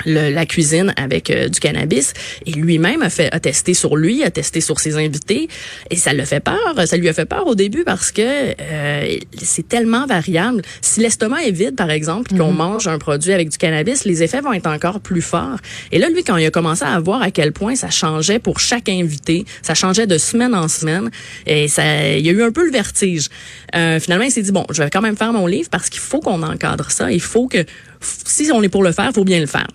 le- 0.05 0.29
la 0.31 0.45
cuisine 0.45 0.93
avec 0.97 1.29
euh, 1.29 1.47
du 1.49 1.59
cannabis. 1.59 2.13
Et 2.45 2.51
lui-même 2.51 3.01
a 3.01 3.09
fait 3.09 3.29
a 3.33 3.39
testé 3.39 3.73
sur 3.73 3.95
lui 3.95 4.23
a 4.23 4.31
testé 4.31 4.61
sur 4.61 4.79
ses 4.79 4.95
invités. 4.97 5.47
Et 5.89 5.95
ça 5.95 6.13
le 6.13 6.25
fait 6.25 6.39
peur 6.39 6.57
ça 6.85 6.97
lui 6.97 7.09
a 7.09 7.13
fait 7.13 7.25
peur 7.25 7.47
au 7.47 7.55
début 7.55 7.83
parce 7.83 8.11
que 8.11 8.21
euh, 8.21 9.17
c'est 9.41 9.67
tellement 9.67 10.05
variable. 10.05 10.61
Si 10.81 10.99
l'estomac 10.99 11.43
est 11.45 11.51
vide 11.51 11.75
par 11.75 11.89
exemple 11.91 12.29
puis 12.29 12.37
qu'on 12.37 12.51
mange 12.51 12.87
un 12.87 12.97
produit 12.97 13.31
avec 13.33 13.49
du 13.49 13.57
cannabis 13.57 14.05
les 14.05 14.23
effets 14.23 14.41
vont 14.41 14.53
être 14.53 14.67
encore 14.67 14.99
plus 14.99 15.21
forts. 15.21 15.57
Et 15.91 15.99
là 15.99 16.09
lui 16.09 16.23
quand 16.23 16.37
il 16.37 16.45
a 16.45 16.51
commencé 16.51 16.83
à 16.83 16.99
voir 16.99 17.21
à 17.21 17.31
quel 17.31 17.51
point 17.51 17.75
ça 17.75 17.89
changeait 17.89 18.39
pour 18.39 18.59
chaque 18.59 18.89
invité 18.89 19.45
ça 19.61 19.73
changeait 19.73 20.07
de 20.07 20.17
semaine 20.17 20.53
en 20.55 20.67
semaine 20.67 21.09
et 21.45 21.67
ça 21.67 21.83
il 22.17 22.25
y 22.25 22.29
a 22.29 22.31
eu 22.33 22.43
un 22.43 22.51
peu 22.51 22.65
le 22.65 22.71
vertige. 22.71 23.29
Euh, 23.75 23.99
finalement 23.99 24.25
il 24.25 24.31
s'est 24.31 24.41
dit 24.41 24.51
bon 24.51 24.65
je 24.71 24.83
vais 24.83 24.89
quand 24.89 25.01
même 25.01 25.17
faire 25.17 25.33
mon 25.33 25.47
livre 25.47 25.69
parce 25.69 25.89
qu'il 25.89 26.01
faut 26.01 26.19
qu'on 26.19 26.41
encadre 26.43 26.91
ça. 26.91 27.11
Il 27.11 27.21
faut 27.21 27.47
que 27.47 27.65
si 28.01 28.51
on 28.53 28.61
est 28.63 28.69
pour 28.69 28.83
le 28.83 28.91
faire 28.91 29.11
faut 29.13 29.23
bien 29.23 29.39
le 29.39 29.45
faire 29.47 29.67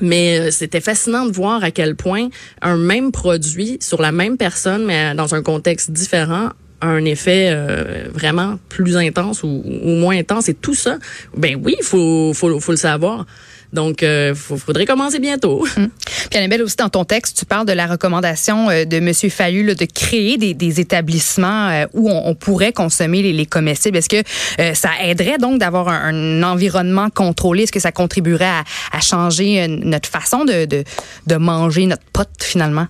mais 0.00 0.38
euh, 0.38 0.50
c'était 0.50 0.80
fascinant 0.80 1.26
de 1.26 1.32
voir 1.32 1.62
à 1.62 1.70
quel 1.70 1.94
point 1.94 2.28
un 2.62 2.76
même 2.76 3.12
produit 3.12 3.78
sur 3.80 4.02
la 4.02 4.12
même 4.12 4.36
personne, 4.36 4.84
mais 4.84 5.14
dans 5.14 5.34
un 5.34 5.42
contexte 5.42 5.90
différent, 5.90 6.50
a 6.80 6.86
un 6.88 7.04
effet 7.04 7.48
euh, 7.50 8.08
vraiment 8.12 8.58
plus 8.68 8.96
intense 8.96 9.42
ou, 9.42 9.62
moins 9.84 10.18
intense. 10.18 10.48
Et 10.48 10.54
tout 10.54 10.74
ça, 10.74 10.98
ben 11.36 11.60
oui, 11.62 11.76
il 11.78 11.84
faut, 11.84 12.32
faut, 12.34 12.60
faut 12.60 12.72
le 12.72 12.78
savoir. 12.78 13.26
Donc, 13.74 14.02
euh, 14.02 14.34
faut- 14.34 14.56
faudrait 14.56 14.86
commencer 14.86 15.18
bientôt. 15.18 15.66
Puis 15.74 16.38
Annabelle, 16.38 16.62
aussi 16.62 16.76
dans 16.76 16.88
ton 16.88 17.04
texte, 17.04 17.36
tu 17.38 17.44
parles 17.44 17.66
de 17.66 17.72
la 17.72 17.86
recommandation 17.86 18.70
euh, 18.70 18.84
de 18.84 18.96
M. 18.96 19.12
Fallu 19.30 19.64
là, 19.64 19.74
de 19.74 19.84
créer 19.84 20.38
des, 20.38 20.54
des 20.54 20.80
établissements 20.80 21.68
euh, 21.68 21.86
où 21.92 22.08
on, 22.10 22.28
on 22.28 22.34
pourrait 22.34 22.72
consommer 22.72 23.20
les, 23.22 23.32
les 23.32 23.46
comestibles. 23.46 23.98
Est-ce 23.98 24.08
que 24.08 24.22
euh, 24.60 24.74
ça 24.74 24.90
aiderait 25.02 25.38
donc 25.38 25.58
d'avoir 25.58 25.88
un, 25.88 26.14
un 26.14 26.42
environnement 26.42 27.10
contrôlé? 27.10 27.64
Est-ce 27.64 27.72
que 27.72 27.80
ça 27.80 27.92
contribuerait 27.92 28.44
à, 28.44 28.64
à 28.92 29.00
changer 29.00 29.62
euh, 29.62 29.66
notre 29.68 30.08
façon 30.08 30.44
de, 30.44 30.64
de, 30.64 30.84
de 31.26 31.36
manger 31.36 31.86
notre 31.86 32.04
pote 32.12 32.28
finalement? 32.40 32.86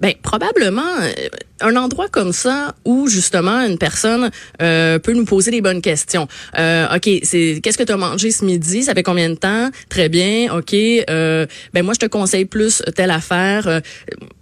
Ben 0.00 0.14
probablement 0.22 0.82
euh, 1.00 1.12
un 1.60 1.76
endroit 1.76 2.08
comme 2.08 2.32
ça 2.32 2.74
où 2.84 3.08
justement 3.08 3.60
une 3.64 3.78
personne 3.78 4.30
euh, 4.62 4.98
peut 4.98 5.12
nous 5.12 5.24
poser 5.24 5.50
des 5.50 5.60
bonnes 5.60 5.82
questions. 5.82 6.28
Euh, 6.58 6.86
ok, 6.94 7.08
c'est 7.22 7.60
qu'est-ce 7.62 7.78
que 7.78 7.82
tu 7.82 7.92
as 7.92 7.96
mangé 7.96 8.30
ce 8.30 8.44
midi? 8.44 8.84
Ça 8.84 8.94
fait 8.94 9.02
combien 9.02 9.28
de 9.28 9.34
temps? 9.34 9.70
Très 9.88 10.08
bien. 10.08 10.54
Ok. 10.56 10.74
Euh, 10.74 11.46
ben 11.72 11.84
moi 11.84 11.94
je 11.94 12.00
te 12.00 12.06
conseille 12.06 12.44
plus 12.44 12.82
telle 12.94 13.10
affaire. 13.10 13.66
Euh, 13.66 13.80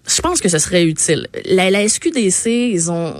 je 0.08 0.20
pense 0.20 0.40
que 0.40 0.48
ce 0.48 0.58
serait 0.58 0.84
utile. 0.84 1.26
La, 1.46 1.88
SQDC, 1.88 2.46
ils 2.46 2.90
ont, 2.90 3.14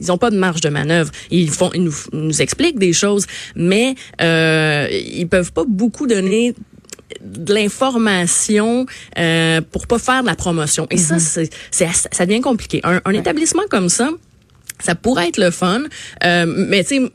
ils 0.00 0.12
ont 0.12 0.18
pas 0.18 0.30
de 0.30 0.36
marge 0.36 0.60
de 0.60 0.68
manœuvre. 0.68 1.10
Ils 1.30 1.50
font, 1.50 1.70
ils 1.74 1.82
nous, 1.82 1.94
nous 2.12 2.42
expliquent 2.42 2.78
des 2.78 2.92
choses, 2.92 3.26
mais 3.56 3.94
euh, 4.20 4.88
ils 4.90 5.26
peuvent 5.26 5.52
pas 5.52 5.64
beaucoup 5.66 6.06
donner 6.06 6.54
de 7.20 7.54
l'information 7.54 8.86
euh, 9.18 9.60
pour 9.60 9.86
pas 9.86 9.98
faire 9.98 10.22
de 10.22 10.26
la 10.26 10.34
promotion. 10.34 10.86
Et 10.90 10.98
ça, 10.98 11.18
c'est, 11.18 11.50
c'est, 11.70 11.88
ça 11.92 12.26
devient 12.26 12.40
compliqué. 12.40 12.80
Un, 12.84 13.00
un 13.04 13.12
établissement 13.12 13.62
comme 13.70 13.88
ça, 13.88 14.10
ça 14.80 14.94
pourrait 14.94 15.28
être 15.28 15.38
le 15.38 15.50
fun, 15.50 15.82
euh, 16.24 16.46
mais 16.46 16.84
tu 16.84 16.96
sais, 16.96 17.12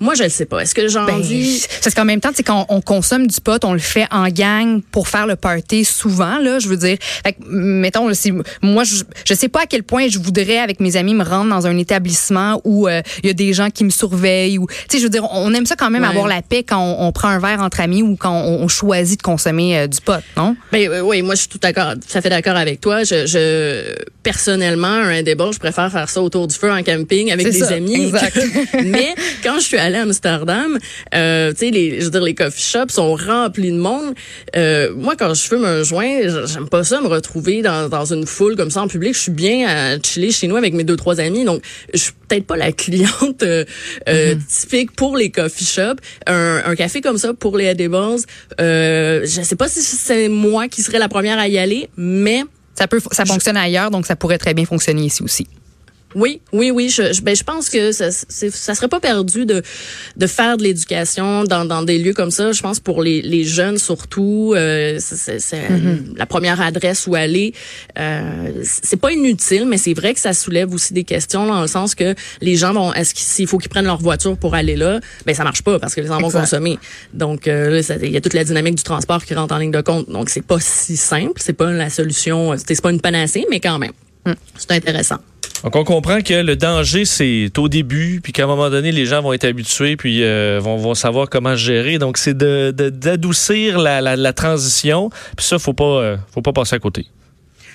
moi, 0.00 0.14
je 0.14 0.22
le 0.24 0.28
sais 0.28 0.46
pas. 0.46 0.60
Est-ce 0.60 0.74
que 0.74 0.86
j'ai 0.88 0.98
Ben, 1.06 1.14
envie... 1.16 1.62
parce 1.82 1.94
qu'en 1.94 2.04
même 2.04 2.20
temps, 2.20 2.30
c'est 2.34 2.42
quand 2.42 2.66
on 2.68 2.80
consomme 2.80 3.26
du 3.26 3.40
pot, 3.40 3.62
on 3.64 3.72
le 3.72 3.78
fait 3.78 4.06
en 4.10 4.28
gang 4.28 4.80
pour 4.92 5.08
faire 5.08 5.26
le 5.26 5.36
party 5.36 5.84
souvent 5.84 6.38
là, 6.38 6.58
je 6.58 6.68
veux 6.68 6.76
dire. 6.76 6.96
Fait 7.24 7.32
que, 7.32 7.38
mettons 7.48 8.12
si 8.14 8.32
moi 8.62 8.84
je, 8.84 9.02
je 9.24 9.34
sais 9.34 9.48
pas 9.48 9.62
à 9.62 9.66
quel 9.66 9.82
point 9.82 10.08
je 10.08 10.18
voudrais 10.18 10.58
avec 10.58 10.80
mes 10.80 10.96
amis 10.96 11.14
me 11.14 11.24
rendre 11.24 11.50
dans 11.50 11.66
un 11.66 11.76
établissement 11.78 12.60
où 12.64 12.88
euh, 12.88 13.02
il 13.22 13.26
y 13.26 13.30
a 13.30 13.32
des 13.34 13.52
gens 13.52 13.70
qui 13.70 13.84
me 13.84 13.90
surveillent 13.90 14.58
ou 14.58 14.66
tu 14.66 14.74
sais 14.90 14.98
je 14.98 15.04
veux 15.04 15.10
dire 15.10 15.26
on 15.32 15.52
aime 15.54 15.66
ça 15.66 15.76
quand 15.76 15.90
même 15.90 16.02
Ouais. 16.02 16.08
avoir 16.08 16.28
la 16.28 16.42
paix 16.42 16.62
quand 16.62 16.78
on, 16.80 17.06
on 17.08 17.12
prend 17.12 17.28
un 17.28 17.38
verre 17.40 17.60
entre 17.60 17.80
amis 17.80 18.02
ou 18.02 18.14
quand 18.16 18.32
on, 18.32 18.62
on 18.62 18.68
choisit 18.68 19.18
de 19.18 19.22
consommer 19.22 19.76
euh, 19.78 19.86
du 19.88 20.00
pot, 20.00 20.22
non? 20.36 20.54
Ben 20.70 20.88
euh, 20.88 21.00
oui, 21.00 21.22
moi 21.22 21.34
je 21.34 21.40
suis 21.40 21.48
tout 21.48 21.58
d'accord, 21.58 21.94
à 22.14 22.20
fait 22.20 22.28
d'accord 22.30 22.56
avec 22.56 22.80
toi. 22.80 23.02
Je, 23.02 23.26
je 23.26 23.94
personnellement 24.22 24.86
un 24.88 25.22
débat, 25.22 25.50
je 25.52 25.58
préfère 25.58 25.90
faire 25.90 26.08
ça 26.08 26.20
autour 26.22 26.46
du 26.46 26.54
feu 26.54 26.70
en 26.70 26.82
camping 26.82 27.32
avec 27.32 27.46
des 27.50 27.52
ça, 27.58 27.68
amis. 27.74 27.94
exact. 28.06 28.38
Mais 28.84 29.14
quand 29.42 29.54
je 29.58 29.64
suis 29.64 29.78
à 29.94 30.02
Amsterdam, 30.02 30.78
euh, 31.14 31.52
tu 31.52 31.58
sais 31.58 31.70
les, 31.70 32.00
je 32.00 32.04
veux 32.06 32.10
dire 32.10 32.22
les 32.22 32.34
coffee 32.34 32.62
shops 32.62 32.92
sont 32.92 33.14
remplis 33.14 33.72
de 33.72 33.78
monde. 33.78 34.14
Euh, 34.56 34.92
moi 34.94 35.16
quand 35.16 35.32
je 35.34 35.42
fume 35.42 35.64
un 35.64 35.82
joint, 35.82 36.20
j'aime 36.46 36.68
pas 36.68 36.84
ça 36.84 37.00
me 37.00 37.08
retrouver 37.08 37.62
dans, 37.62 37.88
dans 37.88 38.12
une 38.12 38.26
foule 38.26 38.56
comme 38.56 38.70
ça 38.70 38.82
en 38.82 38.88
public. 38.88 39.14
Je 39.14 39.20
suis 39.20 39.32
bien 39.32 39.66
à 39.68 39.98
chiller 40.00 40.30
chez 40.30 40.46
nous 40.46 40.56
avec 40.56 40.74
mes 40.74 40.84
deux 40.84 40.96
trois 40.96 41.20
amis, 41.20 41.44
donc 41.44 41.62
je 41.92 41.98
suis 41.98 42.12
peut-être 42.28 42.46
pas 42.46 42.56
la 42.56 42.72
cliente 42.72 43.42
euh, 43.42 43.64
euh, 44.08 44.34
typique 44.48 44.92
pour 44.92 45.16
les 45.16 45.30
coffee 45.30 45.64
shops. 45.64 46.00
Un, 46.26 46.62
un 46.64 46.74
café 46.74 47.00
comme 47.00 47.18
ça 47.18 47.34
pour 47.34 47.56
les 47.56 47.66
edibles, 47.66 47.96
euh, 48.60 49.20
je 49.24 49.42
sais 49.42 49.56
pas 49.56 49.68
si 49.68 49.80
c'est 49.82 50.28
moi 50.28 50.68
qui 50.68 50.82
serais 50.82 50.98
la 50.98 51.08
première 51.08 51.38
à 51.38 51.48
y 51.48 51.58
aller, 51.58 51.88
mais 51.96 52.42
Ça 52.74 52.86
peut 52.86 53.00
ça 53.10 53.24
fonctionne 53.24 53.56
ailleurs 53.56 53.90
donc 53.90 54.06
ça 54.06 54.14
pourrait 54.16 54.38
très 54.38 54.54
bien 54.54 54.64
fonctionner 54.64 55.02
ici 55.06 55.22
aussi. 55.22 55.46
Oui, 56.18 56.40
oui, 56.52 56.70
oui. 56.70 56.88
Je, 56.88 57.12
je, 57.12 57.22
ben, 57.22 57.34
je 57.36 57.44
pense 57.44 57.68
que 57.70 57.92
ça, 57.92 58.10
ça 58.10 58.74
serait 58.74 58.88
pas 58.88 59.00
perdu 59.00 59.46
de, 59.46 59.62
de 60.16 60.26
faire 60.26 60.56
de 60.56 60.62
l'éducation 60.64 61.44
dans, 61.44 61.64
dans 61.64 61.82
des 61.82 61.98
lieux 61.98 62.12
comme 62.14 62.30
ça. 62.30 62.52
Je 62.52 62.60
pense 62.60 62.80
pour 62.80 63.02
les, 63.02 63.22
les 63.22 63.44
jeunes 63.44 63.78
surtout, 63.78 64.52
euh, 64.56 64.96
c'est- 64.98 65.16
c'est 65.16 65.38
c'est 65.40 65.68
la 66.16 66.26
première 66.26 66.60
adresse 66.60 67.06
où 67.06 67.14
aller. 67.14 67.54
Euh, 67.98 68.62
c'est 68.62 69.00
pas 69.00 69.12
inutile, 69.12 69.64
mais 69.66 69.78
c'est 69.78 69.94
vrai 69.94 70.12
que 70.14 70.20
ça 70.20 70.32
soulève 70.32 70.72
aussi 70.74 70.92
des 70.92 71.04
questions 71.04 71.46
dans 71.46 71.60
le 71.62 71.68
sens 71.68 71.94
que 71.94 72.14
les 72.40 72.56
gens 72.56 72.72
vont, 72.72 72.92
est-ce 72.94 73.14
qu'il 73.14 73.46
faut 73.46 73.58
qu'ils 73.58 73.70
prennent 73.70 73.84
leur 73.86 74.00
voiture 74.00 74.36
pour 74.36 74.54
aller 74.54 74.76
là, 74.76 75.00
ben 75.26 75.34
ça 75.34 75.44
marche 75.44 75.62
pas 75.62 75.78
parce 75.78 75.94
que 75.94 76.00
les 76.00 76.08
gens 76.08 76.18
vont 76.18 76.28
consommer. 76.40 76.78
Donc 77.14 77.46
euh, 77.48 77.80
il 78.02 78.10
y 78.10 78.16
a 78.16 78.20
toute 78.20 78.34
la 78.34 78.44
dynamique 78.44 78.74
du 78.74 78.82
transport 78.82 79.24
qui 79.24 79.34
rentre 79.34 79.54
en 79.54 79.58
ligne 79.58 79.70
de 79.70 79.80
compte. 79.80 80.10
Donc 80.10 80.30
c'est 80.30 80.42
pas 80.44 80.58
si 80.60 80.96
simple, 80.96 81.40
c'est 81.40 81.52
pas 81.52 81.70
la 81.70 81.90
solution, 81.90 82.54
c'est 82.56 82.80
pas 82.80 82.90
une 82.90 83.00
panacée, 83.00 83.46
mais 83.50 83.60
quand 83.60 83.78
même, 83.78 83.92
c'est 84.56 84.72
intéressant. 84.72 85.16
Donc, 85.64 85.76
on 85.76 85.84
comprend 85.84 86.20
que 86.20 86.34
le 86.34 86.56
danger, 86.56 87.04
c'est 87.04 87.50
au 87.58 87.68
début, 87.68 88.20
puis 88.22 88.32
qu'à 88.32 88.44
un 88.44 88.46
moment 88.46 88.70
donné, 88.70 88.92
les 88.92 89.06
gens 89.06 89.22
vont 89.22 89.32
être 89.32 89.44
habitués, 89.44 89.96
puis 89.96 90.22
euh, 90.22 90.60
vont, 90.62 90.94
savoir 90.94 91.28
comment 91.28 91.56
gérer. 91.56 91.98
Donc, 91.98 92.16
c'est 92.18 92.36
de- 92.36 92.70
de- 92.76 92.90
d'adoucir 92.90 93.78
la, 93.78 94.00
la, 94.00 94.16
la 94.16 94.32
transition. 94.32 95.10
Puis 95.36 95.46
ça, 95.46 95.58
faut 95.58 95.72
pas, 95.74 95.84
euh, 95.84 96.16
faut 96.32 96.42
pas 96.42 96.52
passer 96.52 96.76
à 96.76 96.78
côté. 96.78 97.06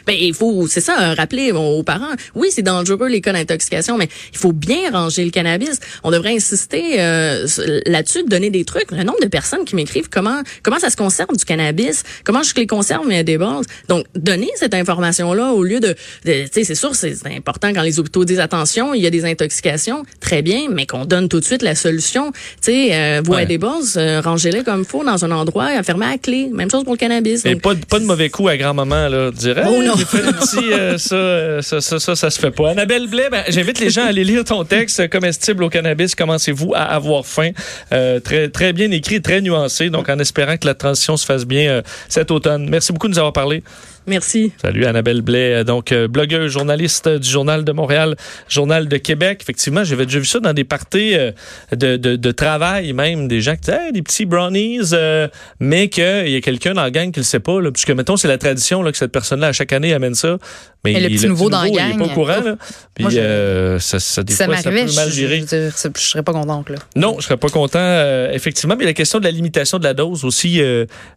Ben 0.05 0.15
il 0.19 0.33
faut, 0.33 0.67
c'est 0.67 0.81
ça, 0.81 0.95
euh, 1.01 1.13
rappeler 1.15 1.51
aux 1.51 1.83
parents. 1.83 2.13
Oui, 2.35 2.49
c'est 2.51 2.61
dangereux 2.61 3.07
les 3.07 3.21
cas 3.21 3.33
d'intoxication, 3.33 3.97
mais 3.97 4.07
il 4.31 4.37
faut 4.37 4.51
bien 4.53 4.91
ranger 4.91 5.23
le 5.25 5.31
cannabis. 5.31 5.79
On 6.03 6.11
devrait 6.11 6.35
insister 6.35 6.99
euh, 7.01 7.47
là-dessus, 7.85 8.23
de 8.23 8.29
donner 8.29 8.49
des 8.49 8.65
trucs. 8.65 8.91
Le 8.91 9.03
nombre 9.03 9.21
de 9.21 9.27
personnes 9.27 9.65
qui 9.65 9.75
m'écrivent 9.75 10.09
comment 10.09 10.41
comment 10.63 10.79
ça 10.79 10.89
se 10.89 10.97
conserve 10.97 11.35
du 11.37 11.45
cannabis, 11.45 12.03
comment 12.23 12.43
je 12.43 12.53
les 12.55 12.67
conserve 12.67 13.05
mais 13.07 13.23
des 13.23 13.37
bases. 13.37 13.65
Donc 13.87 14.05
donner 14.15 14.49
cette 14.55 14.73
information 14.73 15.33
là 15.33 15.51
au 15.53 15.63
lieu 15.63 15.79
de, 15.79 15.95
de 16.25 16.43
tu 16.43 16.49
sais, 16.51 16.63
c'est 16.63 16.75
sûr, 16.75 16.95
c'est 16.95 17.15
important 17.35 17.73
quand 17.73 17.81
les 17.81 17.99
hôpitaux 17.99 18.25
disent 18.25 18.39
attention, 18.39 18.93
il 18.93 19.01
y 19.01 19.07
a 19.07 19.09
des 19.09 19.25
intoxications, 19.25 20.03
très 20.19 20.41
bien, 20.41 20.67
mais 20.71 20.85
qu'on 20.85 21.05
donne 21.05 21.29
tout 21.29 21.39
de 21.39 21.45
suite 21.45 21.61
la 21.61 21.75
solution. 21.75 22.31
Tu 22.31 22.37
sais, 22.71 22.89
euh, 22.93 23.21
Ouais. 23.27 23.45
des 23.45 23.57
bases, 23.57 23.95
euh, 23.97 24.21
rangez-les 24.21 24.63
comme 24.63 24.81
il 24.81 24.85
faut 24.85 25.03
dans 25.03 25.23
un 25.25 25.31
endroit, 25.31 25.81
fermez 25.83 26.05
à 26.05 26.17
clé. 26.17 26.49
Même 26.53 26.69
chose 26.69 26.83
pour 26.83 26.93
le 26.93 26.97
cannabis. 26.97 27.45
Et 27.45 27.53
Donc, 27.53 27.61
pas, 27.61 27.73
de- 27.73 27.85
pas 27.85 27.99
de 27.99 28.05
mauvais 28.05 28.29
coup 28.29 28.47
à 28.47 28.57
grand-maman, 28.57 29.07
là. 29.07 29.31
Dirait, 29.31 29.63
Oh 29.67 29.81
non. 29.81 29.92
Euh, 29.93 30.97
ça, 30.97 31.15
euh, 31.15 31.61
ça, 31.61 31.81
ça, 31.81 31.99
ça, 31.99 32.15
ça 32.15 32.29
se 32.29 32.39
fait 32.39 32.51
pas. 32.51 32.71
Annabelle 32.71 33.07
Blais, 33.07 33.29
ben, 33.29 33.43
j'invite 33.47 33.79
les 33.79 33.89
gens 33.89 34.03
à 34.03 34.07
aller 34.07 34.23
lire 34.23 34.43
ton 34.43 34.63
texte, 34.63 34.99
euh, 34.99 35.07
Comestible 35.07 35.63
au 35.63 35.69
cannabis, 35.69 36.15
commencez-vous 36.15 36.73
à 36.75 36.83
avoir 36.83 37.25
faim. 37.25 37.51
Très, 37.89 38.49
très 38.49 38.73
bien 38.73 38.89
écrit, 38.91 39.21
très 39.21 39.41
nuancé. 39.41 39.89
Donc, 39.89 40.09
en 40.09 40.19
espérant 40.19 40.57
que 40.57 40.65
la 40.65 40.73
transition 40.73 41.17
se 41.17 41.25
fasse 41.25 41.45
bien 41.45 41.81
cet 42.09 42.31
automne. 42.31 42.69
Merci 42.69 42.93
beaucoup 42.93 43.07
de 43.07 43.13
nous 43.13 43.19
avoir 43.19 43.33
parlé. 43.33 43.63
Merci. 44.07 44.51
Salut 44.61 44.85
Annabelle 44.85 45.21
Blais, 45.21 45.53
euh, 45.55 45.63
donc 45.63 45.91
euh, 45.91 46.07
blogueuse, 46.07 46.51
journaliste 46.51 47.07
du 47.09 47.29
Journal 47.29 47.63
de 47.63 47.71
Montréal, 47.71 48.15
Journal 48.49 48.87
de 48.87 48.97
Québec. 48.97 49.39
Effectivement, 49.41 49.83
j'avais 49.83 50.05
déjà 50.05 50.19
vu 50.19 50.25
ça 50.25 50.39
dans 50.39 50.53
des 50.53 50.63
parties 50.63 51.15
euh, 51.15 51.31
de, 51.71 51.97
de, 51.97 52.15
de 52.15 52.31
travail 52.31 52.93
même, 52.93 53.27
des 53.27 53.41
gens 53.41 53.55
qui 53.55 53.61
disaient 53.61 53.77
Hey, 53.87 53.91
des 53.91 54.01
petits 54.01 54.25
brownies, 54.25 54.79
euh, 54.93 55.27
mais 55.59 55.87
qu'il 55.89 56.29
y 56.29 56.35
a 56.35 56.41
quelqu'un 56.41 56.73
dans 56.73 56.83
la 56.83 56.91
gang 56.91 57.11
qui 57.11 57.19
le 57.19 57.23
sait 57.25 57.39
pas, 57.39 57.59
là, 57.61 57.71
puisque 57.71 57.91
mettons 57.91 58.17
c'est 58.17 58.27
la 58.27 58.37
tradition 58.37 58.81
là, 58.83 58.91
que 58.91 58.97
cette 58.97 59.11
personne-là 59.11 59.47
à 59.47 59.51
chaque 59.53 59.73
année 59.73 59.93
amène 59.93 60.15
ça. 60.15 60.37
Mais 60.85 60.99
le 60.99 61.07
petit 61.07 61.27
nouveau 61.27 61.49
dans 61.49 61.61
la 61.61 61.69
il 61.69 61.75
est 61.75 61.77
gang. 61.77 61.97
pas 61.97 62.03
au 62.05 62.09
courant. 62.09 62.41
Là. 62.43 62.57
Puis 62.93 63.03
Moi, 63.03 63.11
je- 63.11 63.17
euh, 63.19 63.79
ça, 63.79 64.01
ça, 64.01 64.21
des 64.21 64.33
ça 64.33 64.43
fois, 64.45 64.57
ça 64.57 64.63
peut 64.69 64.75
m'arrivait, 64.75 64.95
mal 64.95 65.09
je, 65.09 65.27
je, 65.27 65.71
c'est- 65.73 65.97
je 65.97 66.01
serais 66.03 66.23
pas 66.23 66.33
contente. 66.33 66.69
Là. 66.69 66.75
Non, 66.97 67.15
je 67.19 67.23
serais 67.23 67.37
pas 67.37 67.47
content, 67.47 67.79
euh, 67.79 68.29
effectivement. 68.33 68.75
Mais 68.77 68.83
la 68.83 68.91
question 68.93 69.19
de 69.19 69.23
la 69.23 69.31
limitation 69.31 69.79
de 69.79 69.85
la 69.85 69.93
dose 69.93 70.25
aussi 70.25 70.61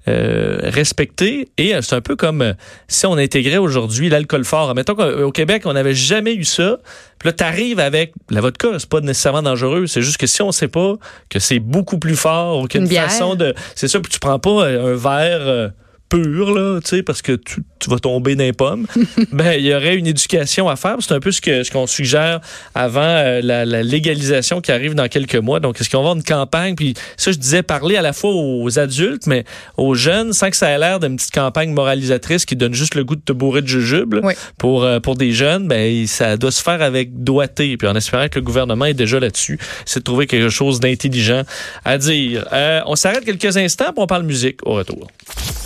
respectée. 0.06 1.48
Et 1.58 1.72
c'est 1.82 1.94
un 1.94 2.00
peu 2.00 2.16
comme 2.16 2.54
si 2.88 3.06
on 3.06 3.14
intégrait 3.14 3.56
aujourd'hui 3.58 4.08
l'alcool 4.08 4.44
fort. 4.44 4.74
Mettons 4.74 4.94
qu'au 4.94 5.32
Québec, 5.32 5.62
on 5.64 5.72
n'avait 5.72 5.94
jamais 5.94 6.34
eu 6.34 6.44
ça. 6.44 6.78
Puis 7.18 7.28
là, 7.28 7.32
t'arrives 7.32 7.80
avec 7.80 8.12
la 8.30 8.40
vodka, 8.40 8.68
c'est 8.78 8.88
pas 8.88 9.00
nécessairement 9.00 9.42
dangereux. 9.42 9.86
C'est 9.86 10.02
juste 10.02 10.18
que 10.18 10.26
si 10.26 10.42
on 10.42 10.52
sait 10.52 10.68
pas 10.68 10.96
que 11.28 11.38
c'est 11.38 11.58
beaucoup 11.58 11.98
plus 11.98 12.16
fort 12.16 12.60
ou 12.60 12.66
façon 12.88 13.34
de... 13.34 13.54
C'est 13.74 13.88
ça, 13.88 14.00
puis 14.00 14.10
tu 14.12 14.18
prends 14.18 14.38
pas 14.38 14.66
euh, 14.66 14.94
un 14.94 14.96
verre... 14.96 15.72
pur, 16.08 16.54
là, 16.54 16.80
tu 16.80 16.88
sais, 16.88 17.02
parce 17.02 17.22
que 17.22 17.32
tu, 17.32 17.62
tu 17.78 17.90
vas 17.90 17.98
tomber 17.98 18.36
dans 18.36 18.44
les 18.44 18.52
pommes, 18.52 18.86
ben, 19.32 19.52
il 19.52 19.66
y 19.66 19.74
aurait 19.74 19.96
une 19.96 20.06
éducation 20.06 20.68
à 20.68 20.76
faire. 20.76 20.96
C'est 21.00 21.14
un 21.14 21.20
peu 21.20 21.30
ce 21.30 21.40
que 21.40 21.62
ce 21.62 21.70
qu'on 21.70 21.86
suggère 21.86 22.40
avant 22.74 23.00
euh, 23.00 23.40
la, 23.42 23.64
la 23.64 23.82
légalisation 23.82 24.60
qui 24.60 24.72
arrive 24.72 24.94
dans 24.94 25.08
quelques 25.08 25.36
mois. 25.36 25.60
Donc, 25.60 25.80
est-ce 25.80 25.90
qu'on 25.90 25.98
va 25.98 26.10
avoir 26.10 26.16
une 26.16 26.22
campagne? 26.22 26.74
Puis 26.74 26.94
ça, 27.16 27.32
je 27.32 27.38
disais 27.38 27.62
parler 27.62 27.96
à 27.96 28.02
la 28.02 28.12
fois 28.12 28.30
aux 28.32 28.78
adultes, 28.78 29.26
mais 29.26 29.44
aux 29.76 29.94
jeunes, 29.94 30.32
sans 30.32 30.50
que 30.50 30.56
ça 30.56 30.70
ait 30.70 30.78
l'air 30.78 31.00
d'une 31.00 31.16
petite 31.16 31.32
campagne 31.32 31.72
moralisatrice 31.72 32.44
qui 32.44 32.56
donne 32.56 32.74
juste 32.74 32.94
le 32.94 33.04
goût 33.04 33.16
de 33.16 33.20
te 33.20 33.32
bourrer 33.32 33.62
de 33.62 33.66
jujubes. 33.66 34.14
là. 34.14 34.20
Oui. 34.22 34.34
Pour, 34.58 34.84
euh, 34.84 35.00
pour 35.00 35.16
des 35.16 35.32
jeunes, 35.32 35.68
ben, 35.68 36.06
ça 36.06 36.36
doit 36.36 36.50
se 36.50 36.62
faire 36.62 36.82
avec 36.82 37.22
doigté. 37.22 37.76
Puis 37.76 37.88
en 37.88 37.94
espérant 37.94 38.28
que 38.28 38.38
le 38.38 38.44
gouvernement 38.44 38.84
est 38.84 38.94
déjà 38.94 39.20
là-dessus, 39.20 39.58
c'est 39.84 40.00
de 40.00 40.04
trouver 40.04 40.26
quelque 40.26 40.48
chose 40.48 40.80
d'intelligent 40.80 41.42
à 41.84 41.98
dire. 41.98 42.46
Euh, 42.52 42.80
on 42.86 42.96
s'arrête 42.96 43.24
quelques 43.24 43.56
instants, 43.56 43.92
puis 43.92 44.02
on 44.02 44.06
parle 44.06 44.22
musique 44.22 44.60
au 44.64 44.74
retour. 44.74 45.08